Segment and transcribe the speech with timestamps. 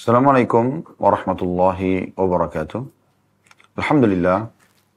[0.00, 2.88] Assalamualaikum warahmatullahi wabarakatuh.
[3.76, 4.48] Alhamdulillah,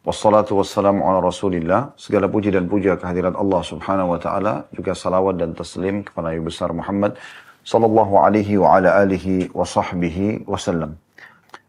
[0.08, 1.92] wassalatu wassalamu ala rasulillah.
[2.00, 4.64] Segala puji dan puja kehadirat Allah subhanahu wa ta'ala.
[4.72, 7.20] Juga salawat dan taslim kepada Nabi besar Muhammad
[7.68, 10.96] sallallahu alaihi wa ala alihi wa sahbihi wasallam.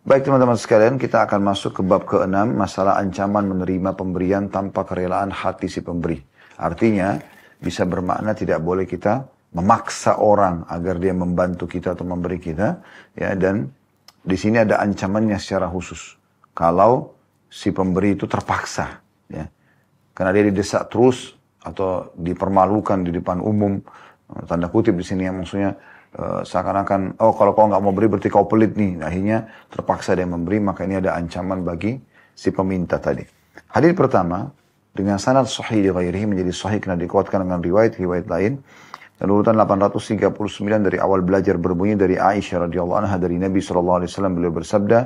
[0.07, 5.35] Baik teman-teman sekalian, kita akan masuk ke bab ke-6, masalah ancaman menerima pemberian tanpa kerelaan
[5.35, 6.23] hati si pemberi.
[6.55, 7.19] Artinya,
[7.59, 12.83] bisa bermakna tidak boleh kita memaksa orang agar dia membantu kita atau memberi kita
[13.15, 13.71] ya dan
[14.25, 16.19] di sini ada ancamannya secara khusus.
[16.57, 17.15] Kalau
[17.47, 18.99] si pemberi itu terpaksa
[19.31, 19.47] ya.
[20.11, 23.79] Karena dia didesak terus atau dipermalukan di depan umum
[24.45, 25.79] tanda kutip di sini ya maksudnya
[26.19, 28.99] uh, seakan-akan oh kalau kau nggak mau beri berarti kau pelit nih.
[28.99, 29.39] Nah, akhirnya
[29.71, 31.95] terpaksa dia memberi maka ini ada ancaman bagi
[32.35, 33.23] si peminta tadi.
[33.71, 34.51] Hadis pertama
[34.95, 35.91] dengan sanad sahih di
[36.27, 38.63] menjadi sahih karena dikuatkan dengan riwayat-riwayat lain
[39.15, 44.11] dan urutan 839 dari awal belajar berbunyi dari Aisyah radhiyallahu anha dari Nabi sallallahu alaihi
[44.11, 44.99] wasallam beliau bersabda,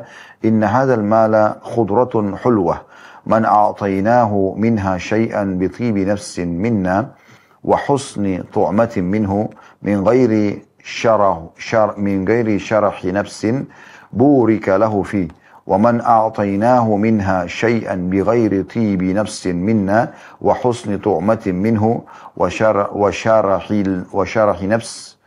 [0.48, 2.88] "Inna hadzal mala khudratun hulwah,
[3.28, 7.12] man a'tainahu minha syai'an bi tibi nafsin minna
[7.60, 9.52] wa husni tu'matin minhu
[9.84, 13.68] min ghairi syarah syar min ghairi syarah nafsin
[14.08, 15.28] burika lahu fi."
[15.67, 20.11] ومن أعطيناه منها شيئا بغير طيب نفس منا
[20.41, 22.03] وحسن طعمة منه
[22.37, 23.65] وشرح, وشرح,
[24.13, 25.17] وشرح نفس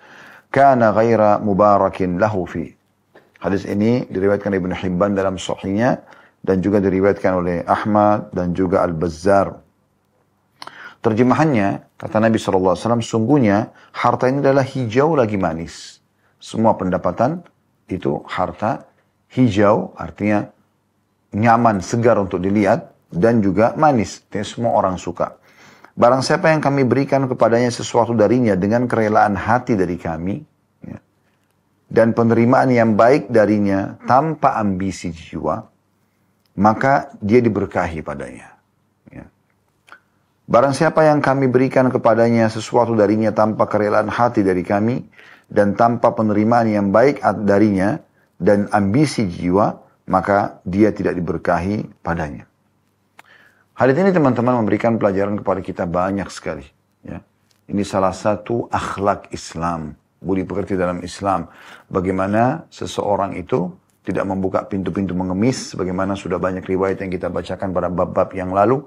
[0.52, 2.76] كان غير مبارك له فيه
[3.36, 6.02] Hadis ini diriwayatkan Ibnu Hibban dalam sahihnya
[6.40, 9.60] dan juga diriwayatkan oleh Ahmad dan juga Al-Bazzar.
[11.04, 16.00] Terjemahannya, kata Nabi SAW, sungguhnya harta ini adalah hijau lagi manis.
[16.42, 17.44] Semua pendapatan
[17.86, 18.82] itu harta
[19.31, 20.51] hijau artinya
[21.31, 24.23] nyaman, segar untuk dilihat dan juga manis.
[24.31, 25.39] Ini semua orang suka.
[25.91, 30.39] Barang siapa yang kami berikan kepadanya sesuatu darinya dengan kerelaan hati dari kami
[30.87, 30.99] ya,
[31.91, 35.67] dan penerimaan yang baik darinya tanpa ambisi jiwa,
[36.55, 38.55] maka dia diberkahi padanya.
[39.11, 39.27] Ya.
[40.47, 45.03] Barang siapa yang kami berikan kepadanya sesuatu darinya tanpa kerelaan hati dari kami
[45.51, 47.99] dan tanpa penerimaan yang baik darinya,
[48.41, 49.77] dan ambisi jiwa,
[50.09, 52.49] maka dia tidak diberkahi padanya.
[53.77, 56.65] Hadis ini teman-teman memberikan pelajaran kepada kita banyak sekali.
[57.05, 57.21] Ya.
[57.69, 61.47] Ini salah satu akhlak Islam, budi pekerti dalam Islam.
[61.87, 63.69] Bagaimana seseorang itu
[64.01, 68.81] tidak membuka pintu-pintu mengemis, bagaimana sudah banyak riwayat yang kita bacakan pada bab-bab yang lalu,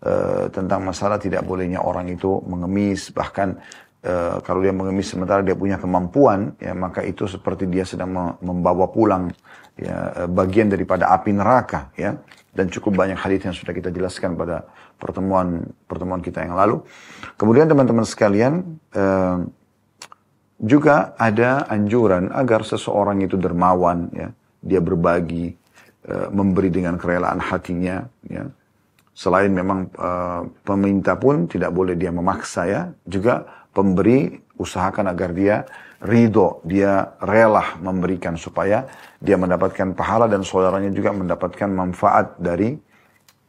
[0.00, 3.60] uh, tentang masalah tidak bolehnya orang itu mengemis, bahkan
[4.04, 8.84] Eh, kalau dia mengemis sementara dia punya kemampuan, ya maka itu seperti dia sedang membawa
[8.92, 9.32] pulang
[9.80, 12.12] ya, eh, bagian daripada api neraka, ya.
[12.52, 14.68] Dan cukup banyak hadis yang sudah kita jelaskan pada
[15.00, 16.84] pertemuan pertemuan kita yang lalu.
[17.40, 19.42] Kemudian teman-teman sekalian uh,
[20.62, 24.30] juga ada anjuran agar seseorang itu dermawan, ya,
[24.62, 25.50] dia berbagi,
[26.06, 28.46] uh, memberi dengan kerelaan hatinya, ya.
[29.16, 35.56] Selain memang uh, peminta pun tidak boleh dia memaksa ya, juga pemberi usahakan agar dia
[36.04, 38.86] ridho, dia rela memberikan supaya
[39.18, 42.76] dia mendapatkan pahala dan saudaranya juga mendapatkan manfaat dari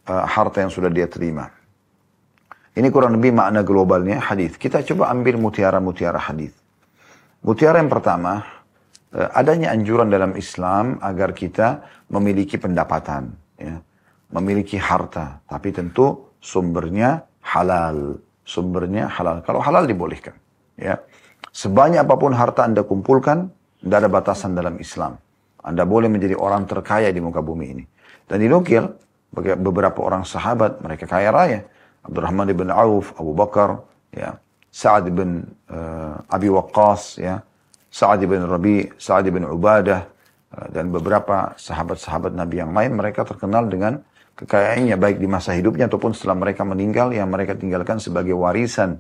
[0.10, 1.52] uh, harta yang sudah dia terima.
[2.76, 4.60] Ini kurang lebih makna globalnya hadis.
[4.60, 6.52] Kita coba ambil mutiara-mutiara hadis.
[7.46, 8.44] Mutiara yang pertama,
[9.14, 13.80] uh, adanya anjuran dalam Islam agar kita memiliki pendapatan, ya,
[14.32, 19.42] memiliki harta, tapi tentu sumbernya halal sumbernya halal.
[19.42, 20.38] Kalau halal dibolehkan.
[20.78, 21.02] Ya.
[21.50, 23.50] Sebanyak apa pun harta Anda kumpulkan,
[23.82, 25.18] tidak ada batasan dalam Islam.
[25.66, 27.84] Anda boleh menjadi orang terkaya di muka bumi ini.
[28.30, 28.86] Dan dinukil,
[29.34, 31.60] beberapa orang sahabat, mereka kaya raya.
[32.06, 33.82] Abdurrahman ibn Auf, Abu Bakar,
[34.14, 34.38] ya.
[34.70, 37.42] Sa'ad bin uh, Abi Waqqas, ya.
[37.90, 40.06] Sa'ad bin Rabi, Sa'ad bin Ubadah,
[40.54, 44.04] uh, dan beberapa sahabat-sahabat Nabi yang lain, mereka terkenal dengan
[44.36, 49.00] kekayaannya baik di masa hidupnya ataupun setelah mereka meninggal yang mereka tinggalkan sebagai warisan.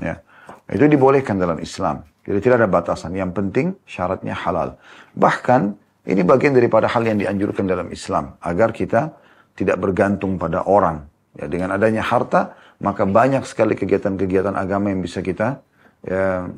[0.00, 0.24] Ya.
[0.72, 2.08] Itu dibolehkan dalam Islam.
[2.24, 3.12] Jadi tidak ada batasan.
[3.12, 4.80] Yang penting syaratnya halal.
[5.12, 5.76] Bahkan
[6.08, 9.12] ini bagian daripada hal yang dianjurkan dalam Islam agar kita
[9.52, 11.04] tidak bergantung pada orang.
[11.36, 15.60] Ya, dengan adanya harta, maka banyak sekali kegiatan-kegiatan agama yang bisa kita
[16.04, 16.48] ya,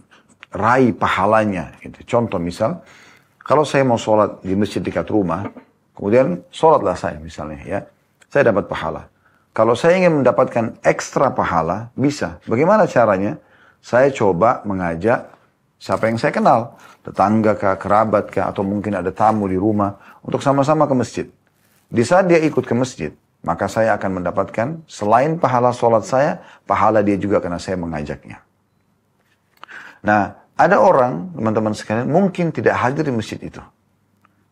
[0.54, 1.74] raih pahalanya.
[1.82, 2.06] Gitu.
[2.06, 2.82] Contoh misal,
[3.42, 5.50] kalau saya mau sholat di masjid dekat rumah,
[5.94, 7.80] kemudian sholatlah saya misalnya ya
[8.34, 9.06] saya dapat pahala.
[9.54, 12.42] Kalau saya ingin mendapatkan ekstra pahala, bisa.
[12.50, 13.38] Bagaimana caranya?
[13.78, 15.30] Saya coba mengajak
[15.78, 16.74] siapa yang saya kenal.
[17.06, 20.18] Tetangga kah, kerabat kah, atau mungkin ada tamu di rumah.
[20.26, 21.26] Untuk sama-sama ke masjid.
[21.86, 23.14] Di saat dia ikut ke masjid,
[23.46, 28.42] maka saya akan mendapatkan selain pahala sholat saya, pahala dia juga karena saya mengajaknya.
[30.02, 33.62] Nah, ada orang, teman-teman sekalian, mungkin tidak hadir di masjid itu.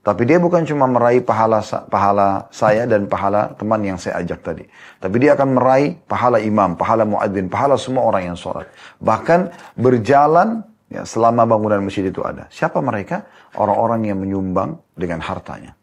[0.03, 4.67] Tapi dia bukan cuma meraih pahala pahala saya dan pahala teman yang saya ajak tadi.
[4.99, 8.67] Tapi dia akan meraih pahala imam, pahala muadzin, pahala semua orang yang sholat.
[8.99, 12.51] Bahkan berjalan ya, selama bangunan masjid itu ada.
[12.51, 13.31] Siapa mereka?
[13.55, 15.79] Orang-orang yang menyumbang dengan hartanya.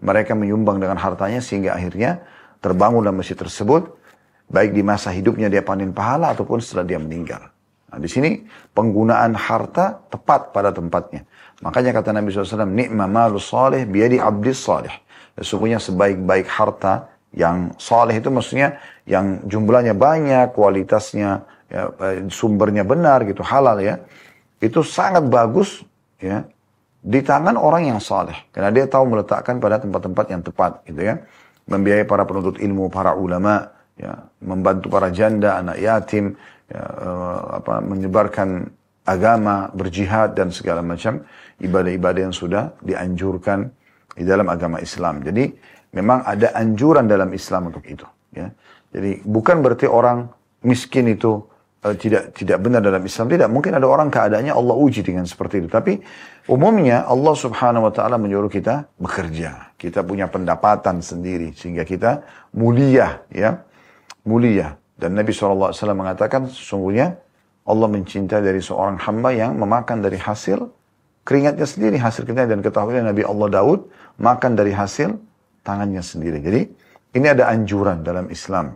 [0.00, 2.24] Mereka menyumbang dengan hartanya sehingga akhirnya
[2.64, 4.00] terbangun dalam masjid tersebut.
[4.48, 7.52] Baik di masa hidupnya dia panen pahala ataupun setelah dia meninggal.
[7.88, 8.44] Nah, di sini
[8.76, 11.24] penggunaan harta tepat pada tempatnya.
[11.64, 14.92] Makanya kata Nabi SAW, Ni'ma malu salih biadi abdis salih.
[15.40, 18.76] Sesungguhnya sebaik-baik harta yang salih itu maksudnya
[19.08, 24.04] yang jumlahnya banyak, kualitasnya, ya, eh, sumbernya benar gitu, halal ya.
[24.60, 25.80] Itu sangat bagus
[26.20, 26.44] ya
[26.98, 31.22] di tangan orang yang saleh karena dia tahu meletakkan pada tempat-tempat yang tepat gitu ya
[31.70, 36.34] membiayai para penuntut ilmu para ulama ya membantu para janda anak yatim
[36.68, 38.68] ya, uh, apa menyebarkan
[39.08, 41.24] agama berjihad dan segala macam
[41.64, 43.72] ibadah-ibadah yang sudah dianjurkan
[44.12, 45.24] di dalam agama Islam.
[45.24, 45.48] Jadi
[45.96, 48.04] memang ada anjuran dalam Islam untuk itu.
[48.36, 48.52] Ya.
[48.92, 50.28] Jadi bukan berarti orang
[50.60, 51.40] miskin itu
[51.84, 53.32] uh, tidak tidak benar dalam Islam.
[53.32, 53.48] Tidak.
[53.48, 55.68] Mungkin ada orang keadaannya Allah uji dengan seperti itu.
[55.72, 55.96] Tapi
[56.52, 59.72] umumnya Allah subhanahu wa ta'ala menyuruh kita bekerja.
[59.80, 61.56] Kita punya pendapatan sendiri.
[61.56, 62.20] Sehingga kita
[62.52, 63.24] mulia.
[63.32, 63.64] ya
[64.28, 64.76] Mulia.
[64.98, 67.14] Dan Nabi SAW mengatakan sesungguhnya
[67.70, 70.66] Allah mencintai dari seorang hamba yang memakan dari hasil
[71.22, 75.12] keringatnya sendiri hasil kita dan ketahui Nabi Allah Daud makan dari hasil
[75.60, 76.40] tangannya sendiri.
[76.40, 76.60] Jadi
[77.20, 78.72] ini ada anjuran dalam Islam.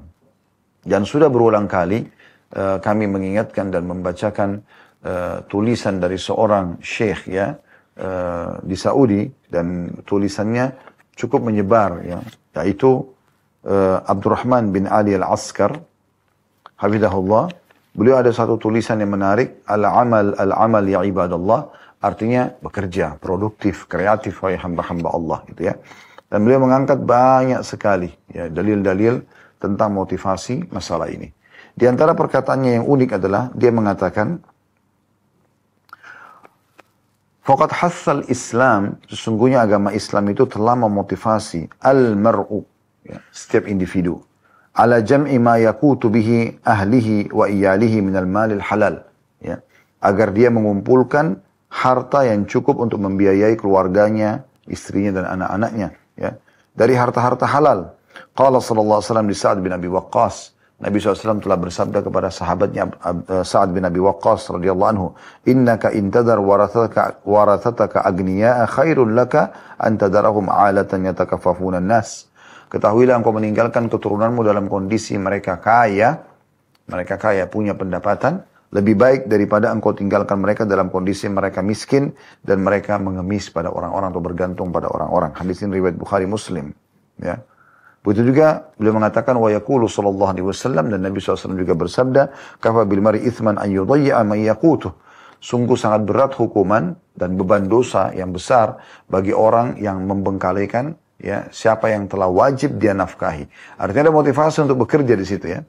[0.85, 2.05] Dan sudah berulang kali
[2.53, 4.61] uh, kami mengingatkan dan membacakan
[5.01, 7.57] uh, tulisan dari seorang syekh ya
[7.97, 10.69] uh, di Saudi dan tulisannya
[11.17, 12.21] cukup menyebar ya
[12.61, 13.09] yaitu
[14.03, 15.79] Abdurrahman bin Ali Al-Askar
[16.83, 17.49] hafizahullah
[17.95, 21.71] beliau ada satu tulisan yang menarik al-amal al-amal ya ibadallah
[22.03, 25.79] Artinya bekerja, produktif, kreatif, wahai hamba-hamba Allah gitu ya.
[26.27, 29.23] Dan beliau mengangkat banyak sekali ya dalil-dalil
[29.63, 31.31] tentang motivasi masalah ini.
[31.79, 34.43] Di antara perkataannya yang unik adalah dia mengatakan
[37.43, 42.63] Fakat hasal Islam, sesungguhnya agama Islam itu telah memotivasi al-mar'u,
[43.03, 44.23] ya, setiap individu,
[44.73, 49.05] ala jam'i ma yakutu bihi ahlihi wa iyalihi minal malil halal.
[49.43, 49.61] Ya,
[50.01, 51.41] agar dia mengumpulkan
[51.73, 55.89] harta yang cukup untuk membiayai keluarganya, istrinya dan anak-anaknya.
[56.21, 56.37] Ya.
[56.73, 57.97] Dari harta-harta halal.
[58.37, 60.53] Qala sallallahu alaihi wasallam di Sa'ad bin Abi Waqqas.
[60.83, 62.91] Nabi SAW telah bersabda kepada sahabatnya
[63.31, 65.07] eh, Sa'ad bin Abi Waqqas radhiyallahu anhu,
[65.47, 72.27] "Innaka intadar warathataka warathataka agniya'a khairul laka an tadarahum 'alatan yatakaffafuna nas."
[72.73, 76.25] Ketahuilah engkau meninggalkan keturunanmu dalam kondisi mereka kaya,
[76.89, 82.65] mereka kaya punya pendapatan, lebih baik daripada engkau tinggalkan mereka dalam kondisi mereka miskin dan
[82.65, 85.37] mereka mengemis pada orang-orang atau bergantung pada orang-orang.
[85.37, 86.73] Hadis ini riwayat Bukhari Muslim.
[87.21, 87.45] Ya.
[88.01, 92.89] Begitu juga beliau mengatakan wa yaqulu sallallahu alaihi wasallam dan Nabi SAW juga bersabda, "Kafa
[92.89, 94.97] bil mari ithman an yudayya man yaqutuh."
[95.45, 98.81] Sungguh sangat berat hukuman dan beban dosa yang besar
[99.13, 103.47] bagi orang yang membengkalikan ya siapa yang telah wajib dia nafkahi.
[103.79, 105.63] Artinya ada motivasi untuk bekerja di situ ya.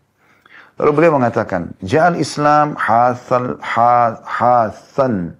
[0.82, 5.38] Lalu beliau mengatakan, Ja'al Islam hasan hasan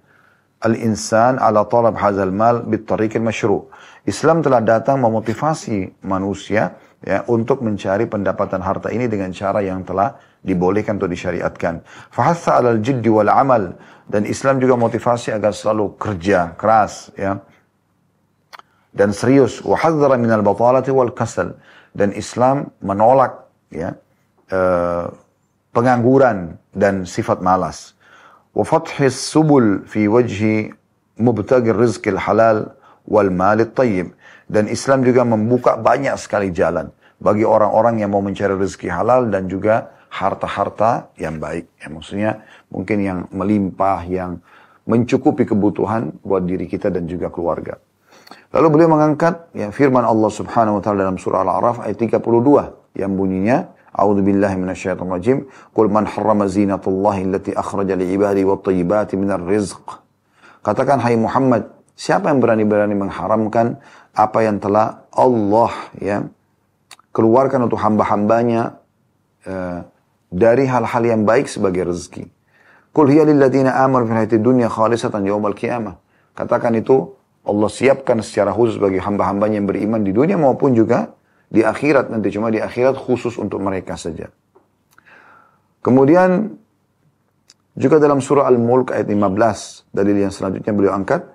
[0.62, 3.66] al-insan ala talab hazal mal bitariq al-masyru'.
[4.06, 10.16] Islam telah datang memotivasi manusia ya untuk mencari pendapatan harta ini dengan cara yang telah
[10.44, 11.82] dibolehkan atau disyariatkan.
[12.14, 13.74] Fahassa alal jiddi wal amal
[14.08, 17.40] dan Islam juga motivasi agar selalu kerja keras ya
[18.94, 21.58] dan serius wa hadzara minal wal kasal
[21.94, 23.98] dan Islam menolak ya
[24.54, 25.10] uh,
[25.74, 27.98] pengangguran dan sifat malas.
[28.54, 30.70] Wa fathis subul fi wajhi
[31.18, 32.70] mubtagir rizqil halal
[33.10, 34.14] wal malit tayyib.
[34.46, 39.48] Dan Islam juga membuka banyak sekali jalan bagi orang-orang yang mau mencari rezeki halal dan
[39.50, 41.66] juga harta-harta yang baik.
[41.80, 42.30] Ya, maksudnya
[42.70, 44.38] mungkin yang melimpah, yang
[44.84, 47.80] mencukupi kebutuhan buat diri kita dan juga keluarga.
[48.54, 52.22] Lalu beliau mengangkat ya, firman Allah Subhanahu wa taala dalam surah Al-A'raf ayat 32
[52.98, 55.38] yang bunyinya A'udzu billahi minasyaitonir rajim.
[55.70, 59.86] Qul man harrama zinatullahi allati akhraja li ibadi wat thayyibati minar rizq.
[60.66, 63.78] Katakan hai Muhammad, siapa yang berani-berani mengharamkan
[64.10, 65.70] apa yang telah Allah
[66.02, 66.26] ya
[67.14, 68.82] keluarkan untuk hamba-hambanya
[69.46, 69.86] uh,
[70.34, 72.26] dari hal-hal yang baik sebagai rezeki.
[72.90, 76.02] Qul hiya lil ladzina amanu fil hayatid dunya khalisatan yaumal qiyamah.
[76.34, 77.14] Katakan itu
[77.44, 81.12] Allah siapkan secara khusus bagi hamba-hambanya yang beriman di dunia maupun juga
[81.52, 84.32] di akhirat nanti cuma di akhirat khusus untuk mereka saja.
[85.84, 86.56] Kemudian
[87.76, 91.34] juga dalam surah Al-Mulk ayat 15 dalil yang selanjutnya beliau angkat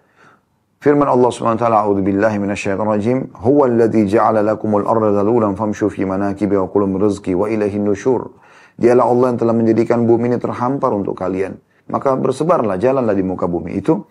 [0.80, 6.08] Firman Allah SWT, A'udhu billahi minasyaitan rajim, Huwa alladhi ja'ala lakumul arda dhalulan famshu fi
[6.08, 8.32] manakibi wa kulum rizki wa ilahin nusyur.
[8.80, 11.60] Dialah Allah yang telah menjadikan bumi ini terhampar untuk kalian.
[11.92, 14.08] Maka bersebarlah, jalanlah di muka bumi itu.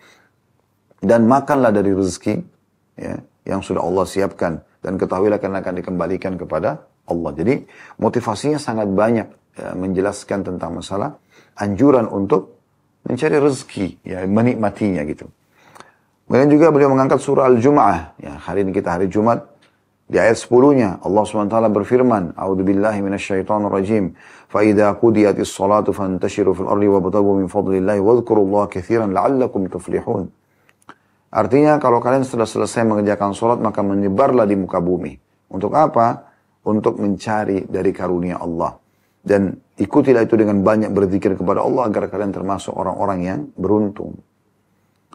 [0.99, 2.35] Dan makanlah dari rezeki
[2.99, 4.59] ya, yang sudah Allah siapkan.
[4.79, 7.31] Dan ketahuilah karena akan dikembalikan kepada Allah.
[7.35, 7.67] Jadi
[7.99, 9.27] motivasinya sangat banyak
[9.59, 11.19] ya, menjelaskan tentang masalah
[11.59, 12.59] anjuran untuk
[13.03, 15.27] mencari rezeki, ya, menikmatinya gitu.
[16.29, 18.21] Kemudian juga beliau mengangkat surah Al-Jum'ah.
[18.21, 19.49] Ya, hari ini kita hari Jumat.
[20.09, 24.17] Di ayat 10-nya Allah SWT berfirman, A'udzu billahi minasyaitonir rajim.
[24.49, 30.29] Fa idza qudiyatis salatu fantashiru fil ardi wabtaghu min fadlillahi wadhkurullaha katsiran la'allakum tuflihun.
[31.29, 35.13] Artinya kalau kalian sudah selesai mengerjakan salat maka menyebarlah di muka bumi.
[35.53, 36.25] Untuk apa?
[36.65, 38.73] Untuk mencari dari karunia Allah.
[39.19, 44.17] Dan ikutilah itu dengan banyak berzikir kepada Allah agar kalian termasuk orang-orang yang beruntung.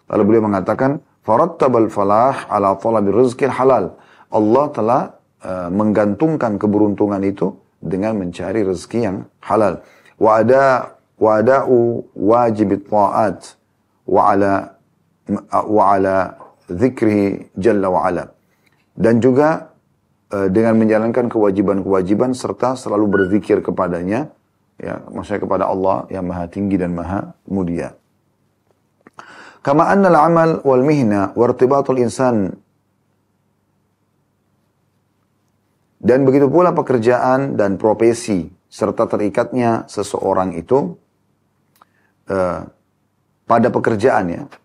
[0.07, 3.97] Lalu beliau mengatakan, Farattabal falah ala talabi rizqil halal.
[4.29, 5.03] Allah telah
[5.41, 9.81] uh, menggantungkan keberuntungan itu dengan mencari rezeki yang halal.
[10.21, 12.77] Wa ada wa ada'u wajib
[15.51, 16.17] wa ala
[16.69, 18.25] dzikrihi jalla wa ala.
[18.95, 19.75] Dan juga
[20.31, 24.31] uh, dengan menjalankan kewajiban-kewajiban serta selalu berzikir kepadanya
[24.79, 27.95] ya maksudnya kepada Allah yang maha tinggi dan maha mulia.
[29.65, 32.53] Kama anna al-amal wal mihna wa irtibatul insan
[36.05, 41.01] dan begitu pula pekerjaan dan profesi serta terikatnya seseorang itu
[42.29, 42.61] uh,
[43.49, 44.64] pada pekerjaannya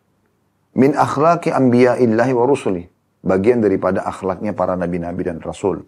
[0.75, 2.83] min akhlaqi anbiya'illahi wa rusuli
[3.25, 5.87] bagian daripada akhlaknya para nabi-nabi dan rasul.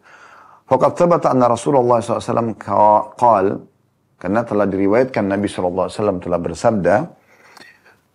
[0.66, 2.58] Faqad thabata anna Rasulullah SAW
[3.14, 3.46] qal
[4.18, 6.96] karena telah diriwayatkan Nabi SAW telah bersabda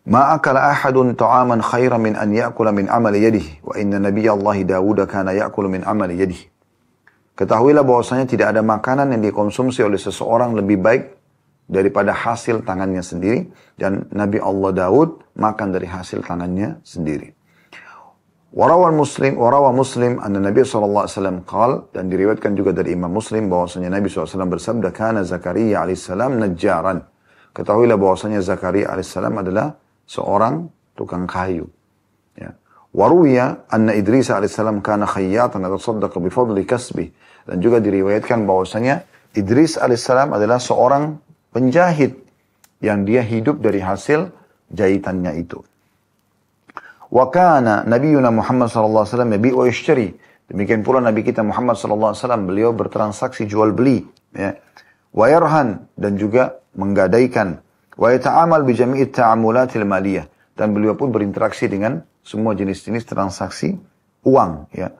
[0.01, 5.05] ما أكل أحد طعاما خيرا من أن يأكل من عمل يده وإن نبي الله داود
[5.05, 6.41] كان يأكل من عمل يده
[7.31, 11.14] Ketahuilah bahwasanya tidak ada makanan yang dikonsumsi oleh seseorang lebih baik
[11.66, 17.36] daripada hasil tangannya sendiri dan Nabi Allah Daud makan dari hasil tangannya sendiri.
[18.56, 23.92] Warawan Muslim, warawa Muslim, anna Nabi SAW qal, dan diriwayatkan juga dari Imam Muslim bahwasanya
[23.92, 27.04] Nabi SAW bersabda, kana Zakaria alaihissalam najjaran.
[27.52, 29.76] Ketahuilah bahwasanya Zakaria alaihissalam adalah
[30.08, 31.68] seorang tukang kayu.
[32.32, 32.56] Ya.
[32.96, 37.12] Waruya anna Idris alaihissalam kana khayyatan atasaddaqa bifadli kasbi.
[37.44, 39.04] Dan juga diriwayatkan bahwasanya
[39.36, 41.25] Idris alaihissalam adalah seorang
[41.56, 42.20] penjahit
[42.84, 44.28] yang dia hidup dari hasil
[44.68, 45.64] jahitannya itu.
[47.08, 50.08] Wa kana Nabiuna Muhammad sallallahu alaihi wasallam yabi wa yashtari.
[50.52, 54.04] Demikian pula Nabi kita Muhammad sallallahu alaihi wasallam beliau bertransaksi jual beli
[54.36, 54.60] ya.
[55.96, 57.64] Dan juga menggadaikan
[57.96, 60.28] Wa yata'amal bi jami'i ta'amulatil maliyah.
[60.56, 63.76] Dan beliau pun berinteraksi dengan semua jenis-jenis transaksi
[64.24, 64.68] uang.
[64.76, 64.92] Ya.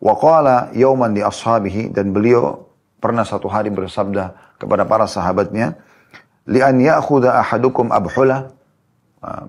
[0.00, 1.92] Wa qala li ashabihi.
[1.92, 2.64] Dan beliau
[2.98, 5.76] pernah satu hari bersabda kepada para sahabatnya.
[6.48, 8.48] Li an ya'khuda ahadukum abhula.
[9.20, 9.44] Ah,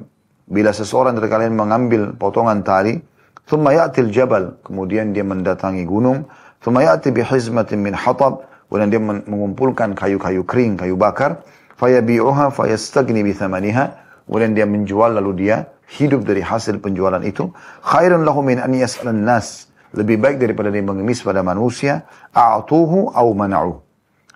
[0.50, 3.00] bila seseorang dari kalian mengambil potongan tali.
[3.48, 4.60] Thumma ya'til jabal.
[4.62, 6.28] Kemudian dia mendatangi gunung.
[6.60, 8.46] Thumma ya'ti bihizmatin min hatab.
[8.68, 11.42] Kemudian dia mengumpulkan kayu-kayu kering, kayu bakar
[11.80, 13.84] fayabi'uha fayastagni bithamaniha
[14.28, 17.50] kemudian dia menjual lalu dia hidup dari hasil penjualan itu
[17.82, 22.04] khairun lahu min an yas'alan nas lebih baik daripada dia mengemis pada manusia
[22.36, 23.80] a'tuhu au mana'u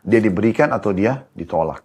[0.08, 1.84] dia diberikan atau dia ditolak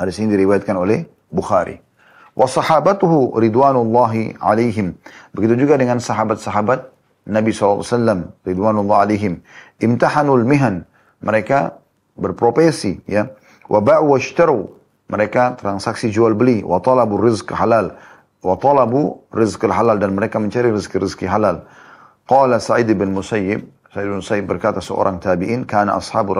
[0.00, 1.84] hadis ini diriwayatkan oleh Bukhari.
[2.32, 4.96] Wa sahabatuhu ridwanullahi alaihim.
[5.36, 6.88] Begitu juga dengan sahabat-sahabat
[7.28, 9.44] Nabi SAW ridwanullah alaihim.
[9.76, 10.88] Imtahanul mihan.
[11.20, 11.76] Mereka
[12.16, 13.28] berprofesi ya.
[13.68, 14.72] Wa ba'u washtaru
[15.12, 16.64] mereka transaksi jual beli.
[16.64, 16.80] Wa
[17.20, 17.92] rizq halal.
[18.40, 18.56] Wa
[19.36, 20.00] rizq halal.
[20.00, 21.68] Dan mereka mencari rezeki-rezeki halal.
[22.24, 23.68] Qala Sa'id bin Musayyib.
[23.92, 26.32] Sa'id bin Musayyib berkata seorang tabi'in kana ashabu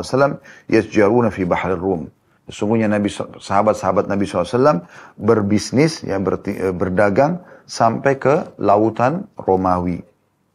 [0.00, 0.32] alaihi wasallam
[0.70, 2.08] yasjaruna fi bahrir Rum
[2.44, 3.08] Sesungguhnya Nabi
[3.40, 4.84] sahabat-sahabat Nabi SAW
[5.16, 10.04] berbisnis ya eh, berdagang sampai ke lautan Romawi.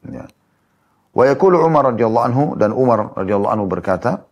[0.06, 0.30] Ya.
[1.18, 4.30] Wa yakulu Umar radhiyallahu anhu dan Umar radhiyallahu anhu berkata,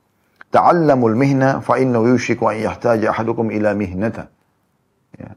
[0.53, 4.29] Ta'allamul mihna fa innahu yushiku an yahtaja ahadukum ila mihnata.
[5.17, 5.33] Ya.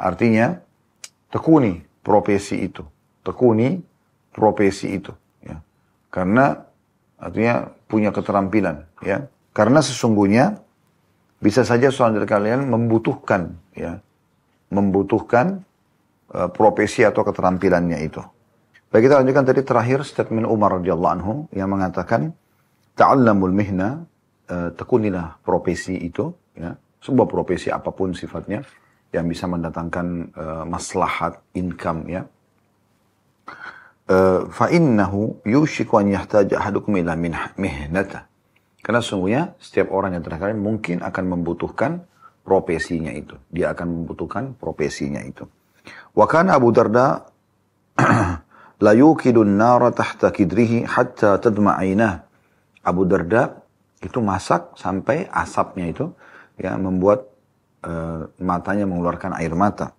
[0.00, 0.58] Artinya,
[1.28, 2.82] tekuni profesi itu.
[3.20, 3.78] Tekuni
[4.32, 5.12] profesi itu.
[5.44, 5.60] Ya.
[6.08, 6.66] Karena
[7.20, 8.88] artinya punya keterampilan.
[9.04, 9.30] Ya.
[9.54, 10.64] Karena sesungguhnya
[11.44, 14.00] bisa saja dari kalian membutuhkan ya
[14.72, 15.60] membutuhkan
[16.32, 18.24] uh, profesi atau keterampilannya itu.
[18.88, 22.34] Baik kita lanjutkan tadi terakhir statement Umar radhiyallahu anhu yang mengatakan
[22.96, 24.06] ta'allamul mihna
[24.50, 28.62] uh, tekunilah profesi itu, ya, sebuah profesi apa pun sifatnya,
[29.10, 32.22] yang bisa mendatangkan uh, maslahat income ya.
[34.04, 34.46] Uh,
[35.48, 37.16] yushiku an yahtaj ahadukum ila
[37.56, 38.30] mihnata.
[38.84, 42.04] Karena sungguhnya setiap orang yang terkait mungkin akan membutuhkan
[42.44, 43.32] profesinya itu.
[43.48, 45.48] Dia akan membutuhkan profesinya itu.
[46.12, 47.24] Wa kana Abu Darda
[48.84, 51.80] la yukidun nara tahta kidrihi hatta tadma
[52.84, 53.64] Abu Darda
[54.04, 56.12] itu masak sampai asapnya itu
[56.60, 57.24] ya membuat
[57.88, 59.96] uh, matanya mengeluarkan air mata.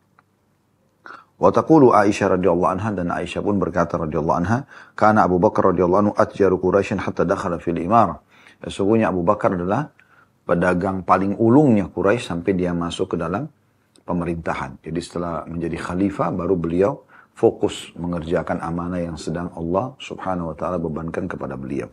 [1.36, 6.02] Wa taqulu Aisyah radhiyallahu anha dan Aisyah pun berkata radhiyallahu anha, "Kana Abu Bakar radhiyallahu
[6.06, 8.24] anhu atjaru Quraisy hatta dakhala fil imarah."
[8.64, 9.92] Sesungguhnya Abu Bakar adalah
[10.46, 13.50] pedagang paling ulungnya Quraisy sampai dia masuk ke dalam
[14.06, 14.78] pemerintahan.
[14.86, 17.02] Jadi setelah menjadi khalifah baru beliau
[17.36, 21.92] fokus mengerjakan amanah yang sedang Allah Subhanahu wa taala bebankan kepada beliau.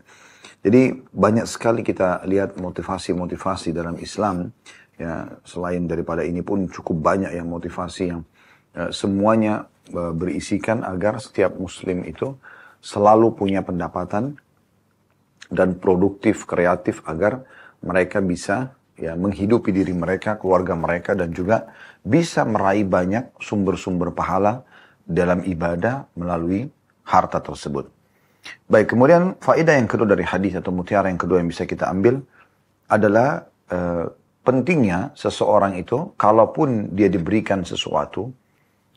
[0.62, 4.54] Jadi banyak sekali kita lihat motivasi-motivasi dalam Islam
[4.94, 8.22] ya selain daripada ini pun cukup banyak yang motivasi yang
[8.78, 12.38] uh, semuanya uh, berisikan agar setiap muslim itu
[12.78, 14.38] selalu punya pendapatan
[15.52, 17.44] dan produktif kreatif agar
[17.84, 21.68] mereka bisa ya menghidupi diri mereka, keluarga mereka dan juga
[22.00, 24.64] bisa meraih banyak sumber-sumber pahala
[25.04, 26.70] dalam ibadah melalui
[27.04, 27.90] harta tersebut.
[28.66, 32.22] Baik, kemudian faedah yang kedua dari hadis atau mutiara yang kedua yang bisa kita ambil
[32.90, 34.10] adalah e,
[34.42, 38.34] pentingnya seseorang itu, kalaupun dia diberikan sesuatu,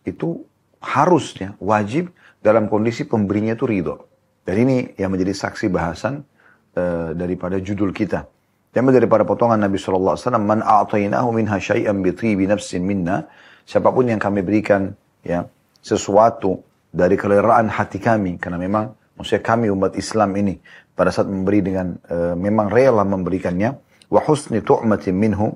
[0.02, 0.42] itu
[0.82, 2.10] harusnya wajib
[2.42, 4.06] dalam kondisi pemberinya itu ridho.
[4.46, 6.26] Dan ini yang menjadi saksi bahasan
[6.76, 8.28] e, daripada judul kita.
[8.76, 12.12] Yang daripada potongan Nabi SAW, Man a'tainahu minha syai'an bi
[12.44, 13.24] nafsin minna,
[13.64, 14.92] siapa pun yang kami berikan
[15.24, 15.48] ya
[15.80, 16.60] sesuatu
[16.92, 20.60] dari keleraan hati kami, karena memang maksudnya kami umat Islam ini
[20.92, 23.72] pada saat memberi dengan e, memang rela memberikannya
[24.12, 25.56] wa husni tu'matin minhu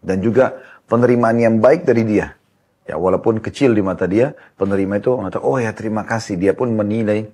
[0.00, 0.56] dan juga
[0.88, 2.32] penerimaan yang baik dari dia.
[2.88, 6.40] Ya walaupun kecil di mata dia penerima itu mengatakan oh ya terima kasih.
[6.40, 7.28] Dia pun menilai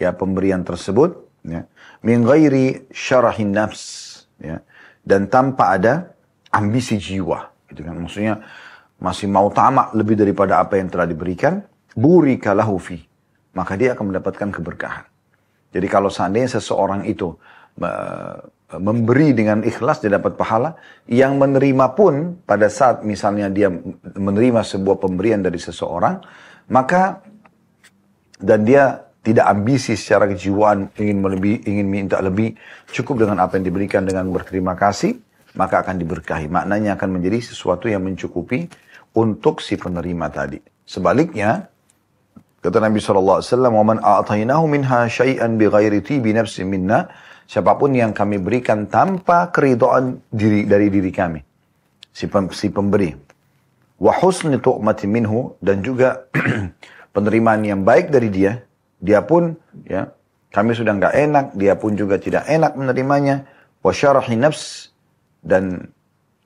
[0.00, 1.66] ya pemberian tersebut ya
[2.02, 3.82] min ghairi syarahin nafs
[4.38, 4.62] ya.
[5.02, 6.14] Dan tanpa ada
[6.54, 7.98] ambisi jiwa gitu kan.
[7.98, 8.38] Maksudnya
[9.02, 11.62] masih mau tamak lebih daripada apa yang telah diberikan
[11.98, 12.98] buri kalahu fi.
[13.52, 15.04] Maka dia akan mendapatkan keberkahan.
[15.72, 17.34] Jadi kalau seandainya seseorang itu
[18.72, 23.68] memberi dengan ikhlas dia dapat pahala, yang menerima pun pada saat misalnya dia
[24.16, 26.20] menerima sebuah pemberian dari seseorang,
[26.72, 27.20] maka
[28.40, 32.58] dan dia tidak ambisi secara kejiwaan ingin melebih ingin minta lebih
[32.90, 35.14] cukup dengan apa yang diberikan dengan berterima kasih
[35.54, 36.48] maka akan diberkahi.
[36.48, 38.66] Maknanya akan menjadi sesuatu yang mencukupi
[39.14, 40.58] untuk si penerima tadi.
[40.82, 41.70] Sebaliknya
[42.64, 43.18] kata Nabi saw
[43.68, 47.12] waman a'tainahu minha syai'an bighairi tibi nafsi minna
[47.46, 51.40] siapa pun yang kami berikan tanpa keridoan diri dari diri kami
[52.12, 53.12] si, pem, si pemberi.
[54.02, 54.58] Wa husni
[55.06, 56.26] minhu dan juga
[57.14, 58.58] penerimaan yang baik dari dia
[59.02, 60.14] dia pun ya
[60.54, 63.44] kami sudah nggak enak, dia pun juga tidak enak menerimanya.
[63.82, 64.94] Wasyarahi nafs
[65.42, 65.90] dan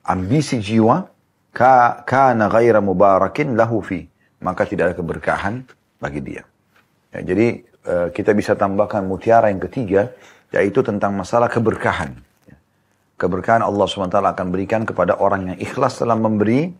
[0.08, 1.12] ambisi jiwa
[1.52, 4.08] ka kana ghaira mubarakin lahu fi
[4.40, 5.64] maka tidak ada keberkahan
[6.00, 6.42] bagi dia.
[7.12, 10.12] Ya, jadi e, kita bisa tambahkan mutiara yang ketiga
[10.52, 12.14] yaitu tentang masalah keberkahan.
[12.46, 12.56] Ya,
[13.16, 16.72] keberkahan Allah SWT akan berikan kepada orang yang ikhlas dalam memberi,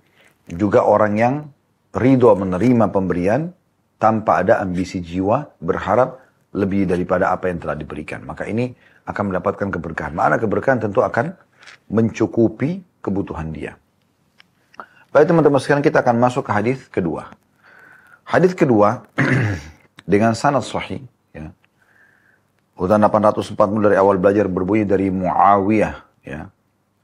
[0.46, 1.34] juga orang yang
[1.96, 3.50] ridho menerima pemberian,
[3.96, 6.20] tanpa ada ambisi jiwa, berharap
[6.56, 8.24] lebih daripada apa yang telah diberikan.
[8.24, 8.72] Maka ini
[9.04, 10.12] akan mendapatkan keberkahan.
[10.12, 11.36] Mana keberkahan tentu akan
[11.92, 13.78] mencukupi kebutuhan dia.
[15.14, 17.32] Baik teman-teman sekarang kita akan masuk ke hadis kedua.
[18.26, 19.06] Hadis kedua
[20.12, 21.54] dengan sanad sahih ya.
[22.76, 25.94] Udah 840 dari awal belajar berbunyi dari Muawiyah
[26.26, 26.50] ya.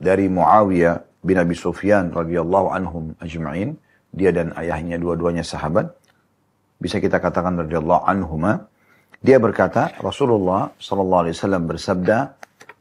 [0.03, 3.79] Dari Muawiyah bin Abi Sufyan radhiyallahu anhum ajma'in.
[4.13, 5.95] Dia dan ayahnya dua-duanya sahabat
[6.83, 8.67] bisa kita katakan radhiyallahu anhuma,
[9.23, 12.35] dia berkata, Rasulullah sallallahu alaihi wasallam bersabda,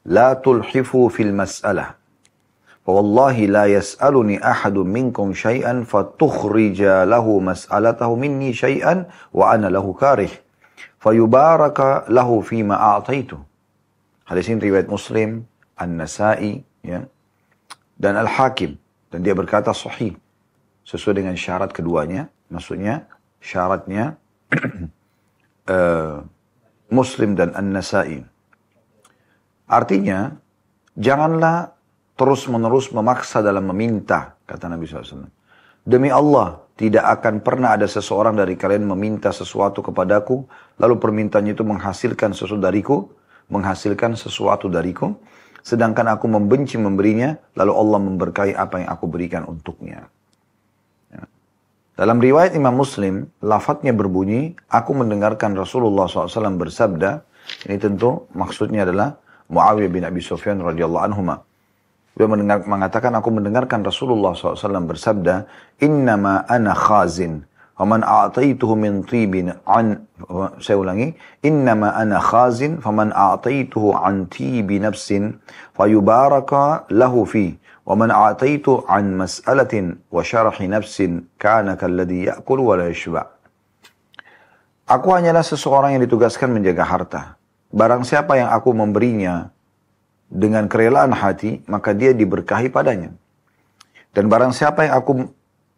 [0.09, 2.01] "La tulhifu fil mas'alah."
[2.81, 10.33] Wallahi la yas'aluni ahadun minkum syai'an fatukhrija lahu mas'alatahu minni syai'an wa ana lahu karih.
[10.97, 13.37] Fayubaraka lahu fima a'taitu.
[14.25, 15.45] Hadis ini riwayat Muslim,
[15.77, 17.05] An-Nasai, ya,
[18.01, 18.81] dan Al-Hakim.
[19.13, 20.17] Dan dia berkata sahih.
[20.81, 22.33] Sesuai dengan syarat keduanya.
[22.49, 23.05] Maksudnya,
[23.41, 24.15] syaratnya
[25.67, 26.21] uh,
[26.97, 28.21] Muslim dan An-Nasai.
[29.65, 30.35] Artinya,
[30.99, 31.73] janganlah
[32.19, 35.31] terus-menerus memaksa dalam meminta, kata Nabi SAW.
[35.81, 40.45] Demi Allah, tidak akan pernah ada seseorang dari kalian meminta sesuatu kepadaku,
[40.77, 43.09] lalu permintaannya itu menghasilkan sesuatu dariku,
[43.49, 45.17] menghasilkan sesuatu dariku,
[45.65, 49.80] sedangkan aku membenci memberinya, lalu Allah memberkahi apa yang aku berikan untuknya.
[52.01, 57.21] Dalam riwayat Imam Muslim, lafadznya berbunyi, aku mendengarkan Rasulullah SAW bersabda,
[57.69, 59.21] ini tentu maksudnya adalah
[59.53, 61.21] Muawiyah bin Abi Sufyan radhiyallahu anhu.
[62.17, 65.45] Dia mendengar, mengatakan, aku mendengarkan Rasulullah SAW bersabda,
[65.77, 67.45] Innama ana khazin,
[67.77, 70.01] faman a'taituhu min tibin an,
[70.57, 71.13] saya ulangi,
[71.45, 75.37] Innama ana khazin, faman a'taituhu an tibi nafsin,
[75.77, 80.96] fayubaraka lahu fi, ومن أعطيت عن مسألة وشرح نفس
[81.38, 83.38] كان كالذي يأكل ولا يشبع
[84.86, 87.22] Aku hanyalah seseorang yang ditugaskan menjaga harta.
[87.74, 89.50] Barang siapa yang aku memberinya
[90.30, 93.10] dengan kerelaan hati, maka dia diberkahi padanya.
[94.14, 95.26] Dan barang siapa yang aku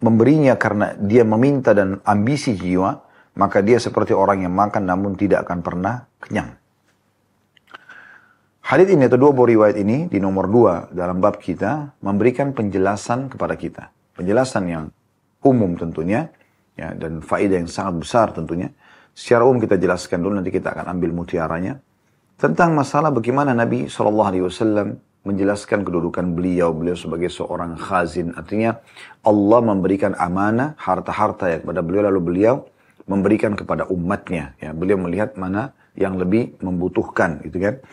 [0.04, 3.00] memberinya karena dia meminta dan ambisi jiwa,
[3.33, 6.61] maka dia seperti orang yang makan namun tidak akan pernah kenyang.
[8.63, 13.28] Hadith ini atau dua buah riwayat ini di nomor dua dalam bab kita memberikan penjelasan
[13.28, 13.91] kepada kita.
[14.15, 14.88] Penjelasan yang
[15.43, 16.32] umum tentunya
[16.80, 18.71] ya, dan faedah yang sangat besar tentunya.
[19.12, 21.76] Secara umum kita jelaskan dulu nanti kita akan ambil mutiaranya.
[22.39, 24.08] Tentang masalah bagaimana Nabi saw
[25.28, 26.71] menjelaskan kedudukan beliau.
[26.71, 28.32] Beliau sebagai seorang khazin.
[28.32, 28.80] Artinya
[29.28, 32.08] Allah memberikan amanah harta-harta ya kepada beliau.
[32.08, 32.63] Lalu beliau
[33.12, 34.56] memberikan kepada umatnya.
[34.63, 37.84] Ya beliau melihat mana yang lebih membutuhkan gitu kan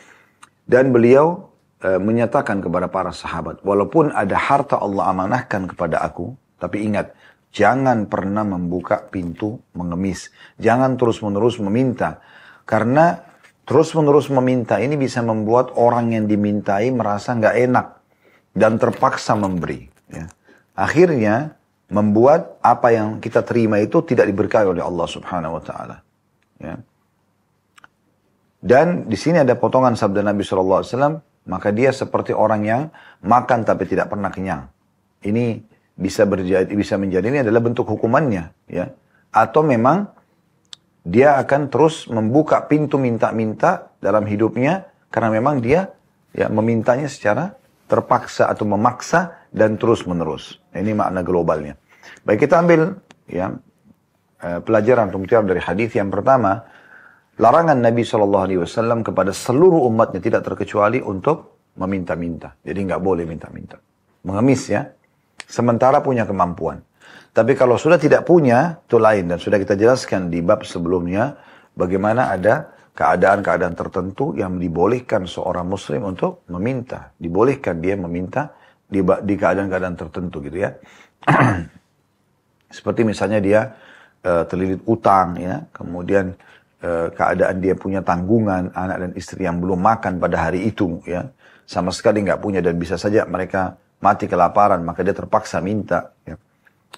[0.71, 1.51] dan beliau
[1.83, 7.11] e, menyatakan kepada para sahabat, walaupun ada harta Allah amanahkan kepada aku, tapi ingat,
[7.51, 10.31] jangan pernah membuka pintu mengemis.
[10.63, 12.23] Jangan terus-menerus meminta.
[12.63, 13.19] Karena
[13.67, 17.87] terus-menerus meminta ini bisa membuat orang yang dimintai merasa nggak enak
[18.55, 19.91] dan terpaksa memberi.
[20.07, 20.31] Ya.
[20.79, 21.59] Akhirnya
[21.91, 25.97] membuat apa yang kita terima itu tidak diberkahi oleh Allah Subhanahu Wa Taala.
[26.63, 26.79] Ya.
[28.61, 30.85] Dan di sini ada potongan sabda Nabi SAW,
[31.49, 32.83] maka dia seperti orang yang
[33.25, 34.69] makan tapi tidak pernah kenyang.
[35.25, 35.65] Ini
[35.97, 38.93] bisa berjadi, bisa menjadi ini adalah bentuk hukumannya, ya.
[39.33, 40.13] Atau memang
[41.01, 45.97] dia akan terus membuka pintu minta-minta dalam hidupnya karena memang dia
[46.37, 47.57] ya memintanya secara
[47.89, 50.61] terpaksa atau memaksa dan terus menerus.
[50.71, 51.75] Ini makna globalnya.
[52.23, 53.57] Baik kita ambil ya
[54.45, 56.69] eh, pelajaran atau dari hadis yang pertama
[57.41, 62.53] larangan Nabi Shallallahu Alaihi Wasallam kepada seluruh umatnya tidak terkecuali untuk meminta-minta.
[62.61, 63.81] Jadi nggak boleh minta-minta.
[64.29, 64.85] Mengemis ya.
[65.49, 66.85] Sementara punya kemampuan.
[67.33, 69.33] Tapi kalau sudah tidak punya, itu lain.
[69.33, 71.41] Dan sudah kita jelaskan di bab sebelumnya,
[71.73, 77.15] bagaimana ada keadaan-keadaan tertentu yang dibolehkan seorang muslim untuk meminta.
[77.17, 78.53] Dibolehkan dia meminta
[78.85, 80.77] di, di keadaan-keadaan tertentu gitu ya.
[82.77, 83.61] Seperti misalnya dia
[84.27, 86.35] uh, terlilit utang ya, kemudian
[87.13, 91.29] keadaan dia punya tanggungan anak dan istri yang belum makan pada hari itu ya.
[91.69, 96.41] Sama sekali nggak punya dan bisa saja mereka mati kelaparan maka dia terpaksa minta ya.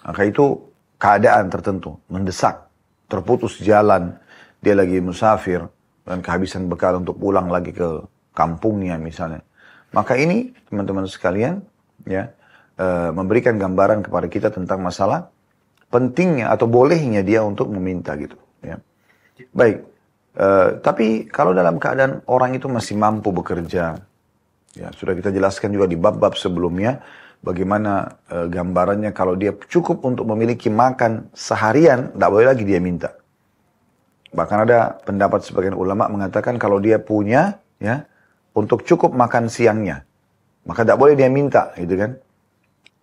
[0.07, 0.71] maka itu
[1.03, 2.71] keadaan tertentu mendesak
[3.11, 4.17] terputus jalan.
[4.63, 5.67] Dia lagi musafir
[6.07, 9.43] dan kehabisan bekal untuk pulang lagi ke kampungnya misalnya.
[9.91, 11.59] Maka ini teman-teman sekalian
[12.07, 12.31] ya
[12.79, 15.29] e, memberikan gambaran kepada kita tentang masalah
[15.91, 18.39] pentingnya atau bolehnya dia untuk meminta gitu
[19.33, 19.77] Baik,
[20.37, 23.97] uh, tapi kalau dalam keadaan orang itu masih mampu bekerja,
[24.77, 27.01] ya sudah kita jelaskan juga di bab-bab sebelumnya,
[27.41, 33.17] bagaimana uh, gambarannya kalau dia cukup untuk memiliki makan seharian, tidak boleh lagi dia minta.
[34.33, 38.05] Bahkan ada pendapat sebagian ulama mengatakan kalau dia punya, ya,
[38.53, 40.05] untuk cukup makan siangnya,
[40.65, 42.17] maka tidak boleh dia minta, gitu kan?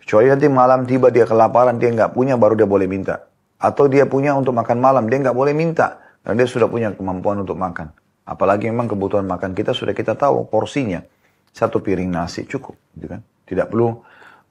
[0.02, 3.30] Kecuali nanti malam tiba dia kelaparan, dia nggak punya, baru dia boleh minta.
[3.62, 6.09] Atau dia punya untuk makan malam, dia nggak boleh minta.
[6.30, 7.90] Dan dia sudah punya kemampuan untuk makan.
[8.22, 11.02] Apalagi memang kebutuhan makan kita sudah kita tahu porsinya.
[11.50, 12.78] Satu piring nasi cukup.
[12.94, 13.26] Gitu kan?
[13.50, 13.98] Tidak perlu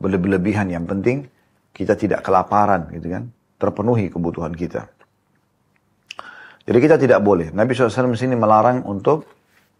[0.02, 0.74] berlebih-lebihan.
[0.74, 1.18] Yang penting
[1.70, 2.90] kita tidak kelaparan.
[2.90, 3.30] Gitu kan?
[3.62, 4.90] Terpenuhi kebutuhan kita.
[6.66, 7.54] Jadi kita tidak boleh.
[7.54, 9.30] Nabi SAW di sini melarang untuk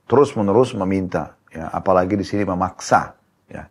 [0.07, 1.35] terus-menerus meminta.
[1.51, 3.19] Ya, apalagi di sini memaksa.
[3.51, 3.67] Ya.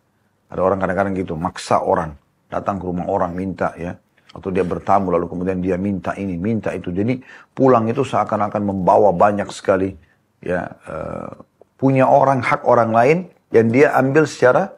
[0.52, 2.12] Ada orang kadang-kadang gitu, maksa orang.
[2.52, 3.96] Datang ke rumah orang minta ya
[4.32, 6.92] atau dia bertamu lalu kemudian dia minta ini, minta itu.
[6.92, 7.20] Jadi
[7.56, 9.96] pulang itu seakan-akan membawa banyak sekali
[10.44, 11.32] ya uh,
[11.80, 14.68] punya orang hak orang lain yang dia ambil secara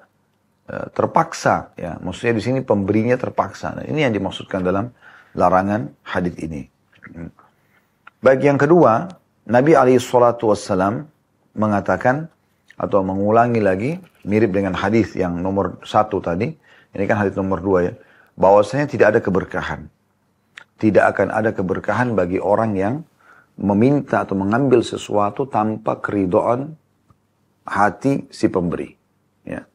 [0.70, 1.98] uh, terpaksa ya.
[1.98, 3.74] Maksudnya di sini pemberinya terpaksa.
[3.74, 4.94] Nah, ini yang dimaksudkan dalam
[5.34, 6.70] larangan hadis ini.
[7.10, 7.30] Hmm.
[8.22, 9.10] Baik yang kedua,
[9.50, 11.10] Nabi alaihi salatu wassalam
[11.58, 12.30] mengatakan
[12.80, 13.90] atau mengulangi lagi
[14.24, 16.54] mirip dengan hadis yang nomor satu tadi.
[16.90, 17.94] Ini kan hadis nomor dua ya
[18.40, 19.92] bahwasanya tidak ada keberkahan.
[20.80, 22.94] Tidak akan ada keberkahan bagi orang yang
[23.60, 26.72] meminta atau mengambil sesuatu tanpa keridoan
[27.68, 28.96] hati si pemberi.
[29.44, 29.68] Ya.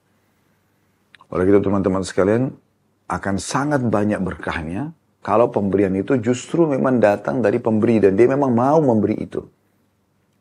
[1.30, 2.58] Oleh itu teman-teman sekalian,
[3.06, 8.50] akan sangat banyak berkahnya kalau pemberian itu justru memang datang dari pemberi dan dia memang
[8.50, 9.46] mau memberi itu.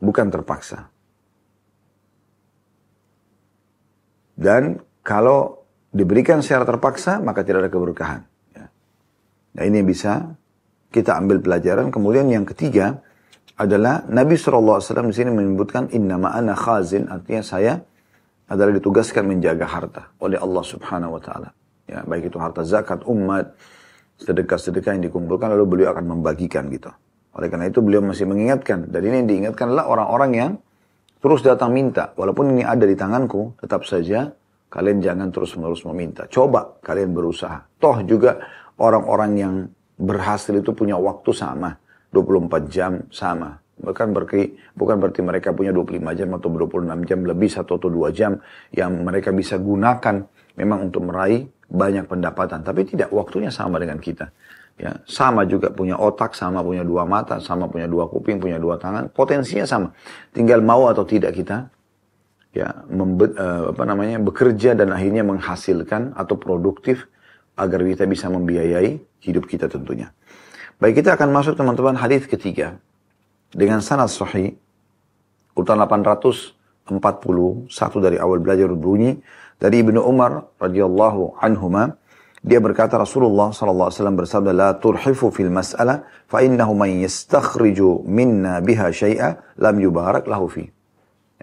[0.01, 0.89] Bukan terpaksa.
[4.33, 5.64] Dan kalau
[5.95, 8.21] diberikan secara terpaksa, maka tidak ada keberkahan.
[8.51, 8.67] Ya.
[9.55, 10.35] Nah ini yang bisa
[10.91, 11.87] kita ambil pelajaran.
[11.87, 12.99] Kemudian yang ketiga
[13.55, 17.79] adalah Nabi SAW di sini menyebutkan inna ma'ana khazin, artinya saya
[18.51, 21.49] adalah ditugaskan menjaga harta oleh Allah Subhanahu wa taala.
[21.87, 23.55] Ya, baik itu harta zakat umat,
[24.19, 26.91] sedekah-sedekah yang dikumpulkan lalu beliau akan membagikan gitu.
[27.35, 30.51] Oleh karena itu beliau masih mengingatkan dan ini yang diingatkan orang-orang yang
[31.19, 32.11] terus datang minta.
[32.15, 34.31] Walaupun ini ada di tanganku, tetap saja
[34.75, 36.27] kalian jangan terus-menerus meminta.
[36.27, 37.79] Coba kalian berusaha.
[37.79, 38.43] Toh juga
[38.75, 39.55] orang-orang yang
[39.95, 41.71] berhasil itu punya waktu sama.
[42.11, 43.59] 24 jam sama.
[43.75, 48.07] Bukan berarti, bukan berarti mereka punya 25 jam atau 26 jam lebih satu atau dua
[48.15, 48.39] jam
[48.71, 50.23] yang mereka bisa gunakan
[50.55, 52.63] memang untuk meraih banyak pendapatan.
[52.63, 54.31] Tapi tidak waktunya sama dengan kita.
[54.75, 58.75] Ya, sama juga punya otak, sama punya dua mata, sama punya dua kuping, punya dua
[58.75, 59.91] tangan, potensinya sama.
[60.35, 61.71] Tinggal mau atau tidak kita
[62.55, 67.11] ya membet, uh, apa namanya bekerja dan akhirnya menghasilkan atau produktif
[67.59, 70.15] agar kita bisa membiayai hidup kita tentunya.
[70.79, 72.79] Baik kita akan masuk teman-teman hadis ketiga
[73.51, 74.55] dengan sanad sahih
[75.55, 76.87] urutan 841
[77.99, 79.19] dari awal belajar berbunyi
[79.59, 81.95] dari Ibnu Umar radhiyallahu anhuma
[82.45, 88.05] dia berkata Rasulullah sallallahu alaihi wasallam bersabda la turhifu fil mas'alah fa innahu man yastakhriju
[88.05, 90.74] minna biha syai'a lam yubarak lahu fi.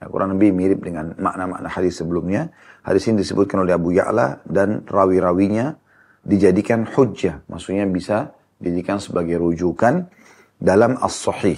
[0.03, 2.51] Ya, kurang lebih mirip dengan makna-makna hadis sebelumnya.
[2.83, 5.79] Hadis ini disebutkan oleh Abu Ya'la dan rawi-rawinya
[6.27, 7.47] dijadikan hujjah.
[7.47, 10.11] Maksudnya bisa dijadikan sebagai rujukan
[10.59, 11.55] dalam as-sahih.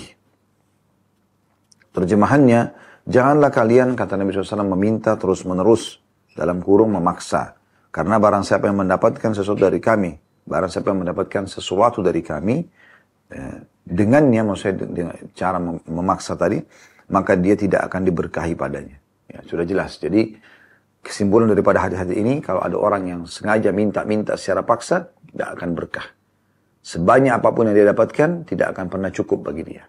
[1.96, 2.76] Terjemahannya,
[3.08, 6.04] janganlah kalian, kata Nabi SAW, meminta terus-menerus
[6.36, 7.56] dalam kurung memaksa
[7.88, 10.12] karena barang siapa yang mendapatkan sesuatu dari kami,
[10.44, 12.60] barang siapa yang mendapatkan sesuatu dari kami,
[13.32, 13.56] eh,
[13.88, 15.56] dengannya, maksudnya dengan cara
[15.88, 16.60] memaksa tadi,
[17.10, 18.96] maka dia tidak akan diberkahi padanya.
[19.28, 19.96] Ya, sudah jelas.
[20.00, 20.36] Jadi
[21.04, 26.06] kesimpulan daripada hadis-hadis ini, kalau ada orang yang sengaja minta-minta secara paksa, tidak akan berkah.
[26.84, 29.84] Sebanyak apa pun yang dia dapatkan, tidak akan pernah cukup bagi dia.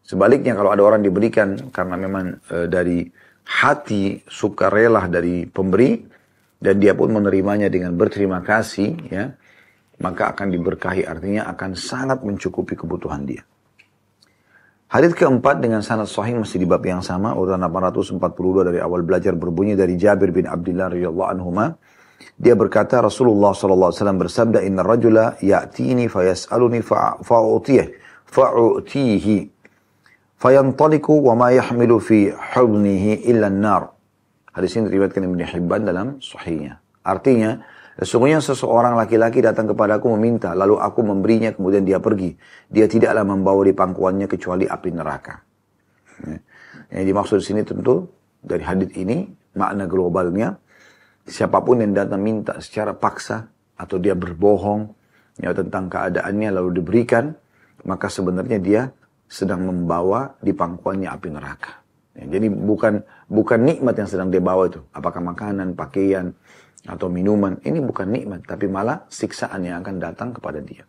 [0.00, 3.04] Sebaliknya kalau ada orang diberikan karena memang e, dari
[3.44, 6.00] hati suka rela dari pemberi,
[6.60, 9.32] dan dia pun menerimanya dengan berterima kasih ya
[10.00, 13.44] maka akan diberkahi artinya akan sangat mencukupi kebutuhan dia.
[14.90, 18.18] Hadis keempat dengan sanad sahih masih di bab yang sama urutan 842
[18.66, 21.54] dari awal belajar berbunyi dari Jabir bin Abdullah radhiyallahu anhu
[22.34, 26.82] dia berkata Rasulullah sallallahu alaihi wasallam bersabda inna rajula ya'tini fayas'aluni
[27.22, 27.86] fa'utiyah
[28.26, 29.36] fa'utihi
[30.42, 33.94] fayantaliku wa ma yahmilu fi hubnihi illa an-nar
[34.50, 36.82] Hadis ini diriwayatkan Ibn Hibban dalam sahihnya.
[37.06, 37.62] Artinya,
[37.98, 42.36] sesungguhnya seseorang laki-laki datang kepadaku meminta, lalu aku memberinya, kemudian dia pergi.
[42.70, 45.34] Dia tidaklah membawa di pangkuannya kecuali api neraka.
[46.26, 46.38] Ya.
[46.90, 48.10] Yang dimaksud di sini tentu
[48.42, 50.58] dari hadis ini makna globalnya
[51.26, 53.46] siapa pun yang datang minta secara paksa
[53.78, 54.90] atau dia berbohong
[55.38, 57.32] ya tentang keadaannya lalu diberikan
[57.86, 58.82] maka sebenarnya dia
[59.30, 61.72] sedang membawa di pangkuannya api neraka.
[62.18, 64.82] Ya, jadi bukan bukan nikmat yang sedang dia bawa itu.
[64.90, 66.34] Apakah makanan, pakaian,
[66.86, 67.60] atau minuman.
[67.60, 70.86] Ini bukan nikmat, tapi malah siksaan yang akan datang kepada dia.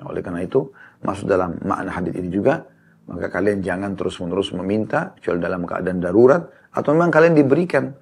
[0.00, 0.66] Nah, oleh karena itu,
[1.04, 2.64] masuk dalam makna hadis ini juga,
[3.06, 7.94] maka kalian jangan terus-menerus meminta, kecuali dalam keadaan darurat, atau memang kalian diberikan.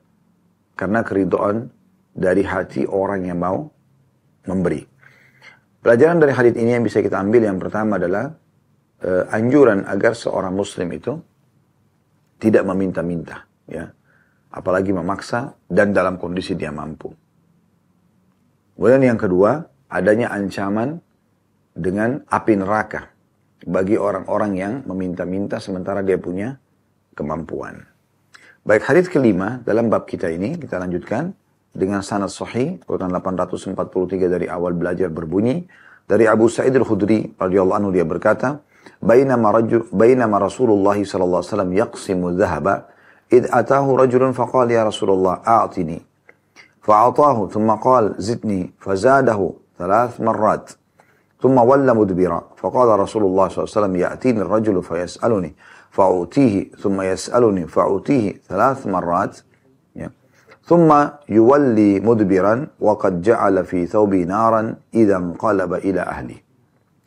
[0.79, 1.67] Karena keridoan
[2.15, 3.67] dari hati orang yang mau
[4.47, 4.87] memberi.
[5.83, 8.31] Pelajaran dari hadis ini yang bisa kita ambil yang pertama adalah
[9.03, 11.19] uh, anjuran agar seorang muslim itu
[12.39, 13.91] tidak meminta-minta, ya
[14.53, 17.13] apalagi memaksa dan dalam kondisi dia mampu.
[18.79, 21.03] Kemudian yang kedua, adanya ancaman
[21.75, 23.11] dengan api neraka
[23.67, 26.57] bagi orang-orang yang meminta-minta sementara dia punya
[27.19, 27.83] kemampuan.
[28.63, 31.35] Baik hadis kelima dalam bab kita ini kita lanjutkan
[31.75, 33.75] dengan sanad sahih urutan 843
[34.29, 35.67] dari awal belajar berbunyi
[36.09, 38.65] dari Abu Sa'id al-Khudri radhiyallahu anhu dia berkata,
[38.99, 42.89] "Bainama rajul bainama Rasulullah sallallahu alaihi wasallam yaqsimu dhahaba"
[43.33, 46.01] إذ أتاه رجل فقال يا رسول الله أعطني.
[46.83, 48.73] فأعطاه ثم قال زدني.
[48.81, 50.71] فزاده ثلاث مرات
[51.43, 52.41] ثم ولى مدبرا.
[52.57, 55.55] فقال رسول الله صلى الله عليه وسلم يأتيني الرجل فيسألني.
[55.91, 59.39] فأعطيه ثم يسألني فأعطيه ثلاث مرات
[60.69, 60.93] ثم
[61.29, 66.39] يولي مدبرا وقد جعل في ثوبي نارا إذا انقلب إلى أهله.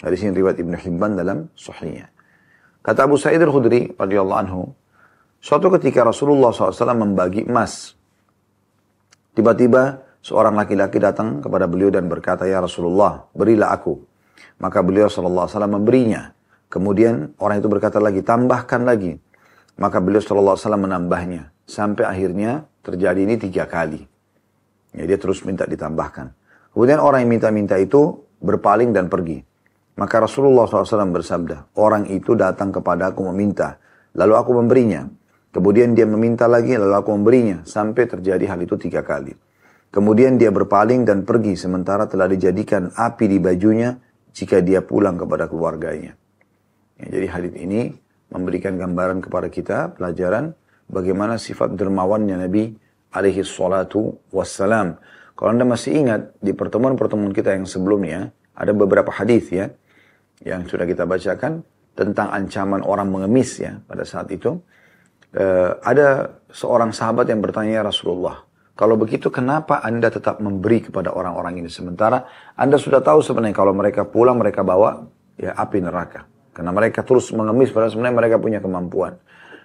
[0.01, 1.45] Dari sini riwayat Ibnu Hibban dalam.
[2.81, 4.73] Kata Abu Sa'id al-Khudri radhiyallahu anhu,
[5.41, 7.97] suatu ketika Rasulullah SAW membagi emas.
[9.33, 13.99] Tiba-tiba seorang laki-laki datang kepada beliau dan berkata, Ya Rasulullah, berilah aku.
[14.61, 16.37] Maka beliau SAW memberinya.
[16.71, 19.17] Kemudian orang itu berkata lagi, tambahkan lagi.
[19.81, 21.51] Maka beliau SAW menambahnya.
[21.65, 24.05] Sampai akhirnya terjadi ini tiga kali.
[24.93, 26.35] Ya, dia terus minta ditambahkan.
[26.75, 29.43] Kemudian orang yang minta-minta itu berpaling dan pergi.
[29.99, 33.77] Maka Rasulullah SAW bersabda, orang itu datang kepada aku meminta,
[34.15, 35.07] lalu aku memberinya.
[35.51, 39.35] Kemudian dia meminta lagi, lalu aku memberinya, sampai terjadi hal itu tiga kali.
[39.91, 43.99] Kemudian dia berpaling dan pergi, sementara telah dijadikan api di bajunya
[44.31, 46.15] jika dia pulang kepada keluarganya.
[46.95, 47.91] Ya, jadi hadis ini
[48.31, 50.55] memberikan gambaran kepada kita pelajaran
[50.87, 52.71] bagaimana sifat dermawannya Nabi
[53.11, 54.95] alaihi salatu wassalam.
[55.35, 59.67] Kalau Anda masih ingat di pertemuan-pertemuan kita yang sebelumnya ada beberapa hadis ya
[60.47, 64.55] yang sudah kita bacakan tentang ancaman orang mengemis ya pada saat itu.
[65.31, 68.43] Uh, ada seorang sahabat yang bertanya ya Rasulullah,
[68.75, 73.71] kalau begitu kenapa Anda tetap memberi kepada orang-orang ini sementara Anda sudah tahu sebenarnya kalau
[73.71, 75.07] mereka pulang mereka bawa
[75.39, 76.27] ya api neraka.
[76.51, 79.15] Karena mereka terus mengemis padahal sebenarnya mereka punya kemampuan.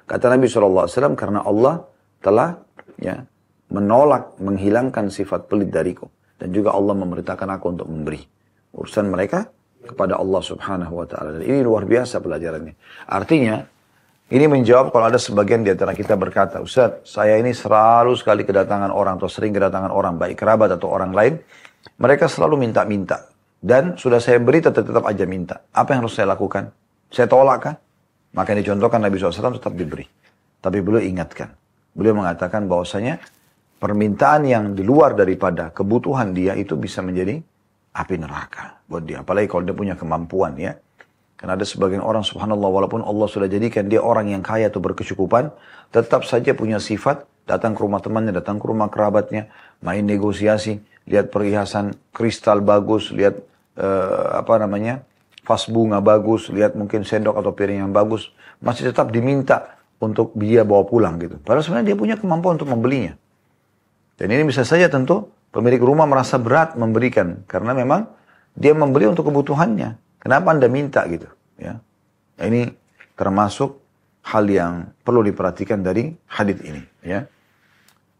[0.06, 1.82] Kata Nabi SAW, karena Allah
[2.22, 2.62] telah
[3.02, 3.26] ya
[3.74, 6.06] menolak, menghilangkan sifat pelit dariku.
[6.38, 8.22] Dan juga Allah memerintahkan aku untuk memberi.
[8.76, 9.50] Urusan mereka
[9.82, 11.42] kepada Allah subhanahu wa ta'ala.
[11.42, 12.74] ini luar biasa pelajarannya.
[13.08, 13.64] Artinya,
[14.26, 18.90] ini menjawab kalau ada sebagian di antara kita berkata, Ustaz, saya ini selalu sekali kedatangan
[18.90, 21.38] orang atau sering kedatangan orang, baik kerabat atau orang lain.
[22.02, 23.30] Mereka selalu minta-minta.
[23.62, 25.62] Dan sudah saya beri tetap-tetap aja minta.
[25.70, 26.74] Apa yang harus saya lakukan?
[27.06, 27.74] Saya tolak kan?
[28.34, 30.04] Maka yang dicontohkan Nabi SAW tetap diberi.
[30.58, 31.54] Tapi beliau ingatkan.
[31.94, 33.22] Beliau mengatakan bahwasanya
[33.78, 37.40] permintaan yang di luar daripada kebutuhan dia itu bisa menjadi
[37.96, 39.22] api neraka buat dia.
[39.24, 40.76] Apalagi kalau dia punya kemampuan ya.
[41.36, 45.52] Karena ada sebagian orang subhanallah walaupun Allah sudah jadikan dia orang yang kaya atau berkecukupan,
[45.92, 49.52] tetap saja punya sifat datang ke rumah temannya, datang ke rumah kerabatnya,
[49.84, 53.38] main negosiasi, lihat perhiasan kristal bagus, lihat
[53.78, 55.04] uh, apa namanya
[55.46, 60.66] vas bunga bagus, lihat mungkin sendok atau piring yang bagus, masih tetap diminta untuk dia
[60.66, 61.38] bawa pulang gitu.
[61.40, 63.14] Padahal sebenarnya dia punya kemampuan untuk membelinya.
[64.16, 68.08] Dan ini bisa saja tentu pemilik rumah merasa berat memberikan karena memang
[68.56, 70.05] dia membeli untuk kebutuhannya.
[70.26, 71.30] Kenapa anda minta gitu?
[71.54, 71.78] Ya,
[72.34, 72.66] nah, ini
[73.14, 73.78] termasuk
[74.26, 76.82] hal yang perlu diperhatikan dari hadis ini.
[77.06, 77.30] Ya,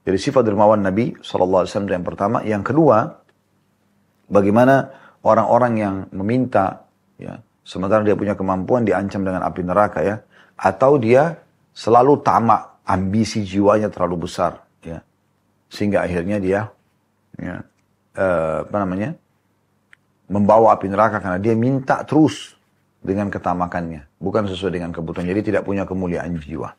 [0.06, 2.46] jadi sifat dermawan Nabi SAW yang pertama.
[2.46, 3.18] Yang kedua,
[4.30, 4.94] bagaimana
[5.26, 6.86] orang-orang yang meminta
[7.18, 10.22] ya sementara dia punya kemampuan diancam dengan api neraka ya
[10.54, 11.42] atau dia
[11.74, 15.02] selalu tamak ambisi jiwanya terlalu besar ya
[15.66, 16.60] sehingga akhirnya dia
[17.34, 17.66] ya
[18.14, 19.18] eh, apa namanya
[20.26, 22.58] membawa api neraka karena dia minta terus
[23.02, 25.26] dengan ketamakannya bukan sesuai dengan kebutuhan.
[25.26, 26.74] Jadi tidak punya kemuliaan jiwa.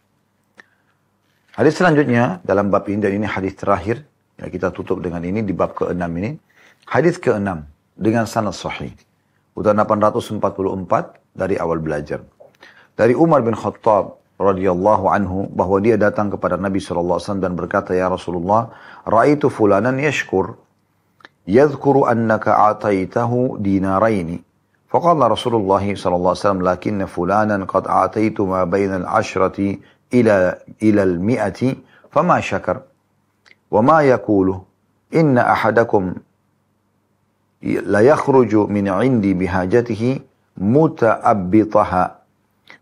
[1.58, 4.06] Hadis selanjutnya dalam bab ini dan ini hadis terakhir
[4.38, 6.38] ya kita tutup dengan ini di bab ke-6 ini.
[6.86, 7.50] Hadis ke-6
[7.98, 8.94] dengan sanad sahih.
[9.58, 10.38] Udah 844
[11.34, 12.22] dari awal belajar.
[12.94, 18.06] Dari Umar bin Khattab radhiyallahu anhu bahwa dia datang kepada Nabi SAW dan berkata, Ya
[18.06, 18.70] Rasulullah,
[19.06, 20.58] Ra'aitu fulanan yashkur,
[21.48, 24.44] يذكر أنك أعطيته دينارين.
[24.90, 29.78] فقال رسول الله صلى الله عليه وسلم لكن فلانا قد أعطيت ما بين العشرة
[30.14, 31.76] إلى إلى المئة
[32.12, 32.82] فما شكر.
[33.72, 34.62] وما يقوله
[35.16, 36.14] إن أحدكم
[37.64, 40.20] ليخرج من عندي بحاجته
[40.58, 42.16] متأبطها.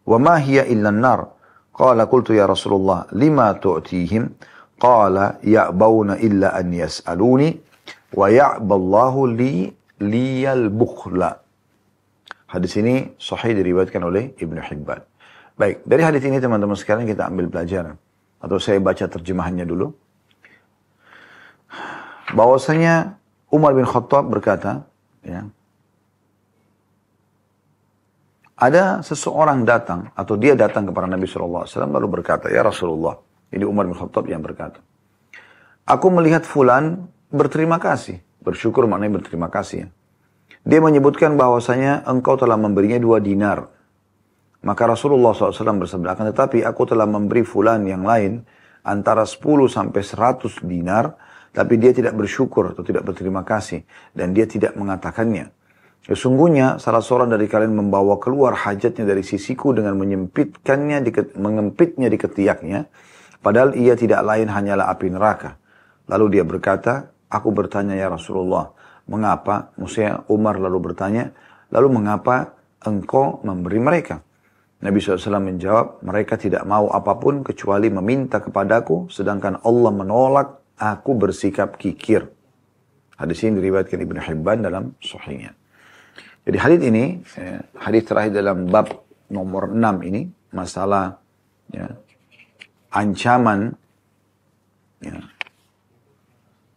[0.05, 1.27] وما هي إلا النار؟
[1.73, 4.29] قال قلت يا رسول الله لما تؤتيهم؟
[4.79, 7.57] قال يأبون إلا أن يسألوني
[8.15, 11.43] wa ya'ballahu li liyal bukhla.
[12.47, 15.03] Hadis ini sahih diriwayatkan oleh Ibnu Hibban.
[15.59, 17.99] Baik dari hadis ini teman-teman sekalian kita ambil pelajaran.
[18.39, 19.91] Atau saya baca terjemahannya dulu.
[22.31, 23.19] Bahwasanya
[23.51, 24.83] Umar bin Khattab berkata,
[25.23, 25.47] ya,
[28.55, 33.19] ada seseorang datang atau dia datang kepada Nabi SAW lalu berkata, ya Rasulullah,
[33.51, 34.79] ini Umar bin Khattab yang berkata,
[35.87, 39.85] aku melihat fulan berterima kasih, bersyukur maknanya berterima kasih.
[39.85, 39.87] Ya.
[40.65, 43.69] Dia menyebutkan bahwasanya engkau telah memberinya dua dinar.
[44.65, 48.41] Maka Rasulullah SAW bersabda, akan tetapi aku telah memberi fulan yang lain
[48.81, 51.13] antara 10 sampai 100 dinar
[51.55, 55.55] tapi dia tidak bersyukur atau tidak berterima kasih dan dia tidak mengatakannya.
[56.05, 62.19] Sesungguhnya salah seorang dari kalian membawa keluar hajatnya dari sisiku dengan menyempitkannya, di, mengempitnya di
[62.19, 62.85] ketiaknya,
[63.41, 65.57] padahal ia tidak lain hanyalah api neraka.
[66.05, 68.71] Lalu dia berkata, aku bertanya ya Rasulullah,
[69.09, 69.73] mengapa?
[69.77, 71.31] Maksudnya Umar lalu bertanya,
[71.69, 74.21] lalu mengapa engkau memberi mereka?
[74.85, 81.15] Nabi SAW menjawab, mereka tidak mau apa pun kecuali meminta kepadaku, sedangkan Allah menolak aku
[81.15, 82.27] bersikap kikir.
[83.15, 85.55] Hadis ini diriwayatkan Ibnu Hibban dalam sahihnya.
[86.45, 87.03] Jadi hadis ini,
[87.33, 88.91] ya, hadis terakhir dalam bab
[89.31, 91.17] nomor 6 ini, masalah
[91.73, 91.89] ya,
[92.93, 93.73] ancaman
[95.01, 95.17] ya,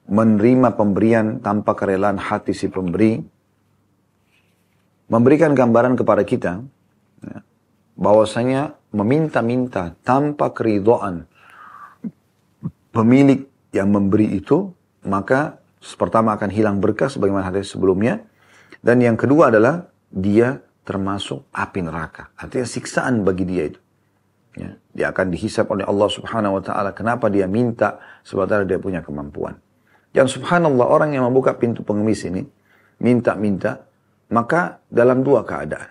[0.08, 3.20] menerima pemberian tanpa kerelaan hati si pemberi,
[5.12, 6.64] memberikan gambaran kepada kita
[7.20, 7.38] ya,
[7.94, 11.28] bahwasanya meminta-minta tanpa keridoan
[12.88, 13.44] pemilik
[13.76, 14.72] yang memberi itu,
[15.04, 15.60] maka
[16.00, 18.24] pertama akan hilang berkah sebagaimana hadis sebelumnya.
[18.80, 22.32] Dan yang kedua adalah dia termasuk api neraka.
[22.38, 23.80] Artinya siksaan bagi dia itu.
[24.56, 26.90] Ya, dia akan dihisap oleh Allah subhanahu wa ta'ala.
[26.96, 29.60] Kenapa dia minta sementara dia punya kemampuan.
[30.12, 32.42] Dan subhanallah orang yang membuka pintu pengemis ini,
[33.04, 33.84] minta-minta,
[34.32, 35.90] maka dalam dua keadaan.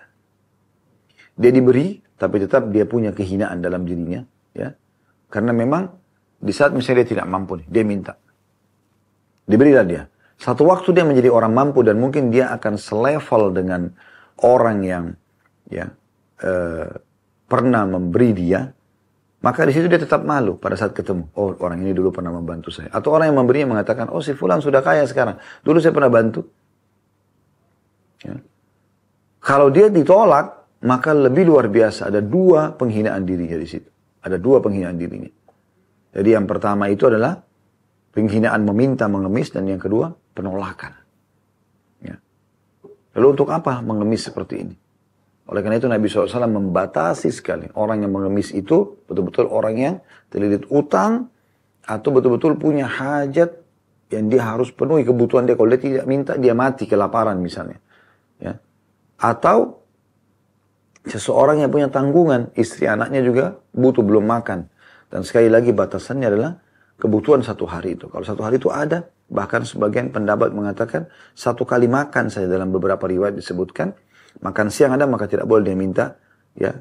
[1.38, 4.26] Dia diberi, tapi tetap dia punya kehinaan dalam dirinya.
[4.54, 4.74] ya
[5.30, 5.86] Karena memang
[6.38, 8.18] di saat misalnya dia tidak mampu, dia minta.
[9.46, 10.02] Diberilah dia.
[10.38, 13.90] Satu waktu dia menjadi orang mampu dan mungkin dia akan selevel dengan
[14.42, 15.04] orang yang
[15.66, 15.90] ya
[16.42, 16.90] eh,
[17.50, 18.70] pernah memberi dia,
[19.38, 21.30] maka di situ dia tetap malu pada saat ketemu.
[21.38, 22.90] Oh orang ini dulu pernah membantu saya.
[22.90, 25.38] Atau orang yang memberinya mengatakan, oh si Fulan sudah kaya sekarang.
[25.62, 26.42] Dulu saya pernah bantu.
[28.26, 28.34] Ya.
[29.38, 32.10] Kalau dia ditolak, maka lebih luar biasa.
[32.10, 33.86] Ada dua penghinaan dirinya di situ.
[34.26, 35.30] Ada dua penghinaan dirinya.
[36.10, 37.38] Jadi yang pertama itu adalah
[38.10, 40.98] penghinaan meminta mengemis dan yang kedua penolakan.
[42.02, 42.18] Ya.
[43.14, 44.74] Lalu untuk apa mengemis seperti ini?
[45.48, 49.94] Oleh karena itu Nabi SAW membatasi sekali orang yang mengemis itu betul-betul orang yang
[50.28, 51.32] terlilit utang
[51.88, 53.56] atau betul-betul punya hajat
[54.12, 55.56] yang dia harus penuhi kebutuhan dia.
[55.56, 57.80] Kalau dia tidak minta dia mati kelaparan misalnya.
[58.36, 58.60] Ya.
[59.16, 59.84] Atau
[61.08, 64.68] seseorang yang punya tanggungan, istri anaknya juga butuh belum makan.
[65.08, 66.60] Dan sekali lagi batasannya adalah
[67.00, 68.12] kebutuhan satu hari itu.
[68.12, 73.08] Kalau satu hari itu ada, bahkan sebagian pendapat mengatakan satu kali makan saja dalam beberapa
[73.08, 73.96] riwayat disebutkan,
[74.40, 76.16] makan siang ada maka tidak boleh dia minta,
[76.54, 76.72] ya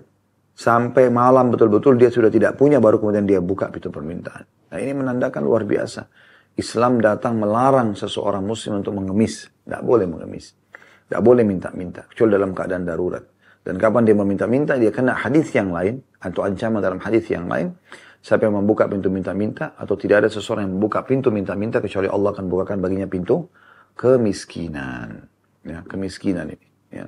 [0.58, 4.74] sampai malam betul-betul dia sudah tidak punya baru kemudian dia buka pintu permintaan.
[4.74, 6.10] Nah ini menandakan luar biasa.
[6.58, 9.46] Islam datang melarang seseorang muslim untuk mengemis.
[9.62, 10.58] Tidak boleh mengemis.
[11.06, 12.10] Tidak boleh minta-minta.
[12.10, 13.22] Kecuali dalam keadaan darurat.
[13.62, 16.02] Dan kapan dia meminta-minta, dia kena hadis yang lain.
[16.18, 17.78] Atau ancaman dalam hadis yang lain.
[18.26, 22.34] Siapa yang membuka pintu minta-minta atau tidak ada seseorang yang membuka pintu minta-minta kecuali Allah
[22.34, 23.48] akan bukakan baginya pintu
[23.94, 25.30] kemiskinan.
[25.62, 26.68] Ya, kemiskinan ini.
[26.92, 27.06] Ya.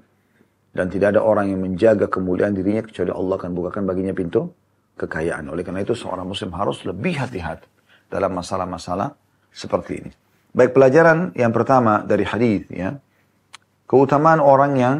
[0.80, 4.47] Dan tidak ada orang yang menjaga kemuliaan dirinya kecuali Allah akan bukakan baginya pintu
[4.95, 5.51] kekayaan.
[5.51, 7.67] Oleh karena itu seorang muslim harus lebih hati-hati
[8.07, 9.11] dalam masalah-masalah
[9.51, 10.11] seperti ini.
[10.55, 12.95] Baik pelajaran yang pertama dari hadis ya.
[13.91, 14.95] Keutamaan orang yang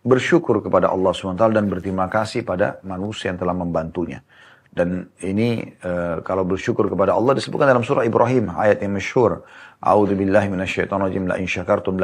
[0.00, 4.24] bersyukur kepada Allah SWT dan berterima kasih pada manusia yang telah membantunya.
[4.72, 9.44] Dan ini uh, kalau bersyukur kepada Allah disebutkan dalam surah Ibrahim ayat yang masyhur.
[9.82, 12.00] A'udzu billahi minasyaitonir la syakartum.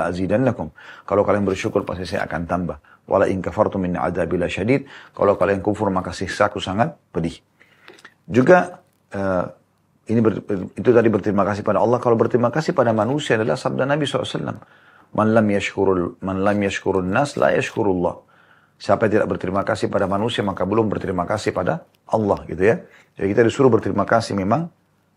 [1.09, 2.77] Kalau kalian bersyukur pasti saya akan tambah.
[3.05, 4.89] Wala in kafartum min adzabil syadid.
[5.13, 7.37] Kalau kalian kufur maka siksaku sangat pedih.
[8.25, 8.81] Juga
[9.13, 9.45] uh,
[10.09, 10.41] ini ber,
[10.73, 12.01] itu tadi berterima kasih pada Allah.
[12.01, 14.57] Kalau berterima kasih pada manusia adalah sabda Nabi SAW.
[15.15, 18.25] Man lam yashkurul man lam yashkurun nas la yashkurullah.
[18.81, 22.83] Siapa yang tidak berterima kasih pada manusia maka belum berterima kasih pada Allah gitu ya.
[23.15, 24.69] Jadi kita disuruh berterima kasih memang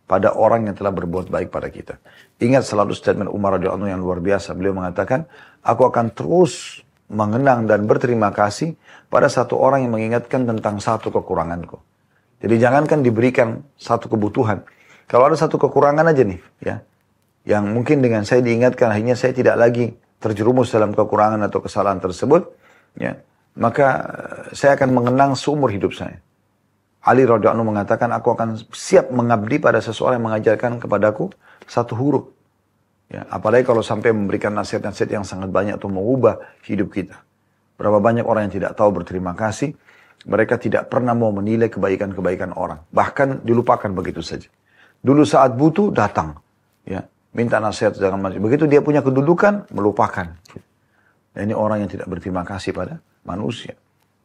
[0.08, 2.00] pada orang yang telah berbuat baik pada kita.
[2.40, 4.56] Ingat selalu statement Umar radhiyallahu yang luar biasa.
[4.56, 5.28] Beliau mengatakan,
[5.60, 8.76] aku akan terus mengenang dan berterima kasih
[9.08, 11.80] pada satu orang yang mengingatkan tentang satu kekuranganku.
[12.44, 14.62] Jadi jangankan diberikan satu kebutuhan.
[15.08, 16.84] Kalau ada satu kekurangan aja nih, ya,
[17.48, 22.52] yang mungkin dengan saya diingatkan akhirnya saya tidak lagi terjerumus dalam kekurangan atau kesalahan tersebut,
[23.00, 23.16] ya,
[23.56, 26.20] maka eh, saya akan mengenang seumur hidup saya.
[27.08, 31.32] Ali radhiyallahu mengatakan, aku akan siap mengabdi pada seseorang yang mengajarkan kepadaku
[31.64, 32.37] satu huruf.
[33.08, 37.24] Ya, apalagi kalau sampai memberikan nasihat-nasihat yang sangat banyak untuk mengubah hidup kita.
[37.80, 39.72] Berapa banyak orang yang tidak tahu berterima kasih,
[40.28, 42.84] mereka tidak pernah mau menilai kebaikan-kebaikan orang.
[42.92, 44.52] Bahkan dilupakan begitu saja.
[45.00, 46.36] Dulu saat butuh, datang.
[46.84, 48.44] Ya, minta nasihat jangan macam.
[48.44, 50.36] Begitu dia punya kedudukan, melupakan.
[51.38, 53.78] Nah, ini orang yang tidak berterima kasih pada manusia.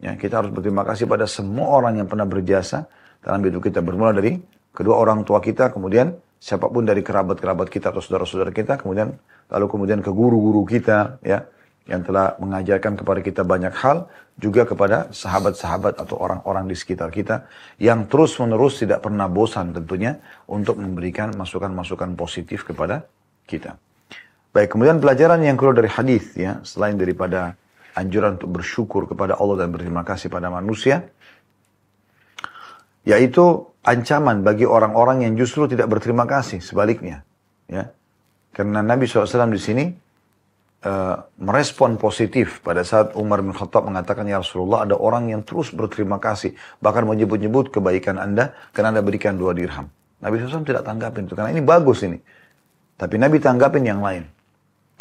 [0.03, 2.91] Ya, kita harus berterima kasih pada semua orang yang pernah berjasa
[3.23, 3.79] dalam hidup kita.
[3.79, 4.43] Bermula dari
[4.75, 9.15] kedua orang tua kita, kemudian siapa pun dari kerabat-kerabat kita atau saudara-saudara kita, kemudian
[9.47, 11.47] lalu kemudian ke guru-guru kita, ya,
[11.87, 17.47] yang telah mengajarkan kepada kita banyak hal, juga kepada sahabat-sahabat atau orang-orang di sekitar kita
[17.79, 20.19] yang terus-menerus tidak pernah bosan tentunya
[20.51, 23.07] untuk memberikan masukan-masukan positif kepada
[23.47, 23.79] kita.
[24.51, 27.55] Baik, kemudian pelajaran yang keluar dari hadis ya, selain daripada
[27.95, 31.07] anjuran untuk bersyukur kepada Allah dan berterima kasih pada manusia,
[33.05, 37.27] yaitu ancaman bagi orang-orang yang justru tidak berterima kasih sebaliknya.
[37.67, 37.91] Ya,
[38.55, 39.85] karena Nabi SAW di sini
[40.85, 45.73] uh, merespon positif pada saat Umar bin Khattab mengatakan ya Rasulullah ada orang yang terus
[45.73, 49.89] berterima kasih bahkan menyebut-nyebut kebaikan anda karena anda berikan dua dirham.
[50.23, 52.23] Nabi SAW tidak tanggapin itu karena ini bagus ini.
[52.95, 54.31] Tapi Nabi tanggapin yang lain.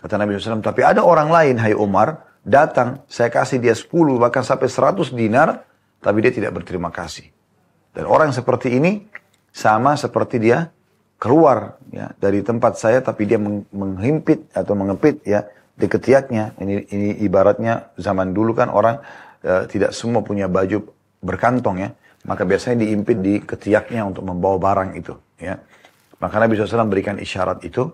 [0.01, 4.41] Kata Nabi SAW, tapi ada orang lain, hai Umar, datang, saya kasih dia 10, bahkan
[4.41, 5.61] sampai 100 dinar,
[6.01, 7.29] tapi dia tidak berterima kasih.
[7.92, 9.04] Dan orang seperti ini,
[9.52, 10.72] sama seperti dia
[11.20, 13.38] keluar ya dari tempat saya, tapi dia
[13.72, 16.56] menghimpit atau mengepit ya di ketiaknya.
[16.58, 19.04] Ini, ini ibaratnya zaman dulu kan orang
[19.44, 20.88] uh, tidak semua punya baju
[21.20, 21.89] berkantong ya.
[22.22, 25.58] Maka biasanya diimpit di ketiaknya untuk membawa barang itu ya.
[26.22, 27.92] Maka Nabi SAW berikan isyarat itu.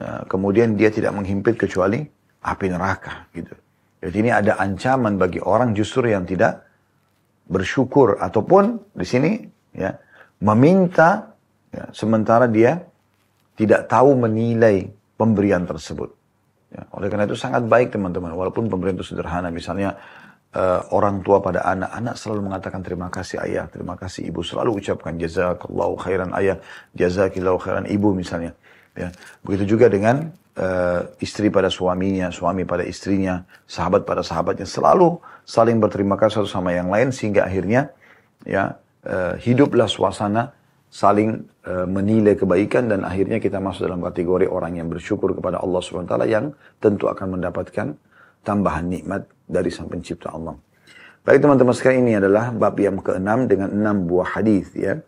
[0.00, 2.00] Uh, kemudian dia tidak menghimpit kecuali
[2.40, 3.52] api neraka gitu.
[4.00, 6.69] Jadi ini ada ancaman bagi orang justru yang tidak
[7.50, 9.30] bersyukur ataupun di sini
[9.74, 9.98] ya
[10.38, 11.34] meminta
[11.74, 12.78] ya, sementara dia
[13.58, 14.88] tidak tahu menilai
[15.18, 16.14] pemberian tersebut.
[16.70, 19.98] Ya, oleh karena itu sangat baik teman-teman walaupun pemberian itu sederhana misalnya
[20.54, 24.78] uh, orang tua pada anak, anak selalu mengatakan terima kasih ayah, terima kasih ibu, selalu
[24.78, 26.62] ucapkan jazakallahu khairan ayah,
[26.94, 28.54] jazakillahu khairan ibu misalnya.
[28.98, 29.14] Ya,
[29.46, 35.78] begitu juga dengan uh, istri pada suaminya, suami pada istrinya, sahabat pada sahabatnya selalu saling
[35.78, 37.90] berterima kasih satu sama yang lain sehingga akhirnya
[38.42, 40.52] ya uh, hiduplah suasana
[40.90, 45.78] saling uh, menilai kebaikan dan akhirnya kita masuk dalam kategori orang yang bersyukur kepada Allah
[45.78, 46.50] SWT yang
[46.82, 47.94] tentu akan mendapatkan
[48.42, 50.58] tambahan nikmat dari sang pencipta Allah.
[51.22, 54.98] Baik teman-teman sekalian ini adalah bab yang keenam dengan enam buah hadis ya.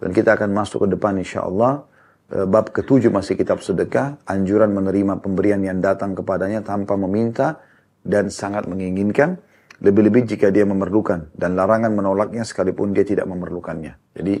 [0.00, 1.84] Dan kita akan masuk ke depan insya Allah
[2.30, 7.58] bab ketujuh masih kitab sedekah, anjuran menerima pemberian yang datang kepadanya tanpa meminta
[8.06, 9.42] dan sangat menginginkan,
[9.82, 13.98] lebih-lebih jika dia memerlukan, dan larangan menolaknya sekalipun dia tidak memerlukannya.
[14.14, 14.34] Jadi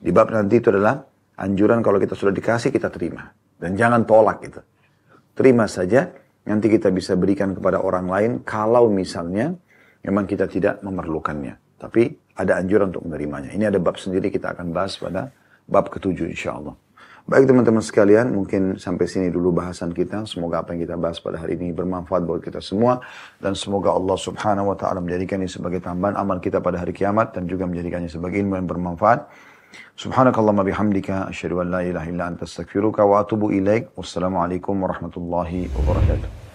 [0.00, 1.04] di bab nanti itu adalah
[1.36, 3.28] anjuran kalau kita sudah dikasih kita terima.
[3.56, 4.60] Dan jangan tolak itu.
[5.36, 6.08] Terima saja,
[6.48, 9.52] nanti kita bisa berikan kepada orang lain kalau misalnya
[10.00, 11.60] memang kita tidak memerlukannya.
[11.76, 13.52] Tapi ada anjuran untuk menerimanya.
[13.52, 15.28] Ini ada bab sendiri kita akan bahas pada
[15.68, 16.76] bab ketujuh insya Allah.
[17.26, 20.30] Baik teman-teman sekalian, mungkin sampai sini dulu bahasan kita.
[20.30, 23.02] Semoga apa yang kita bahas pada hari ini bermanfaat buat kita semua.
[23.42, 27.34] Dan semoga Allah subhanahu wa ta'ala menjadikan ini sebagai tambahan amal kita pada hari kiamat.
[27.34, 29.26] Dan juga menjadikannya sebagai ilmu yang bermanfaat.
[29.98, 31.26] Subhanakallahumma bihamdika.
[31.26, 33.90] Asyadu an la ilaha illa anta astaghfiruka wa atubu ilaik.
[33.98, 36.45] Wassalamualaikum warahmatullahi wabarakatuh.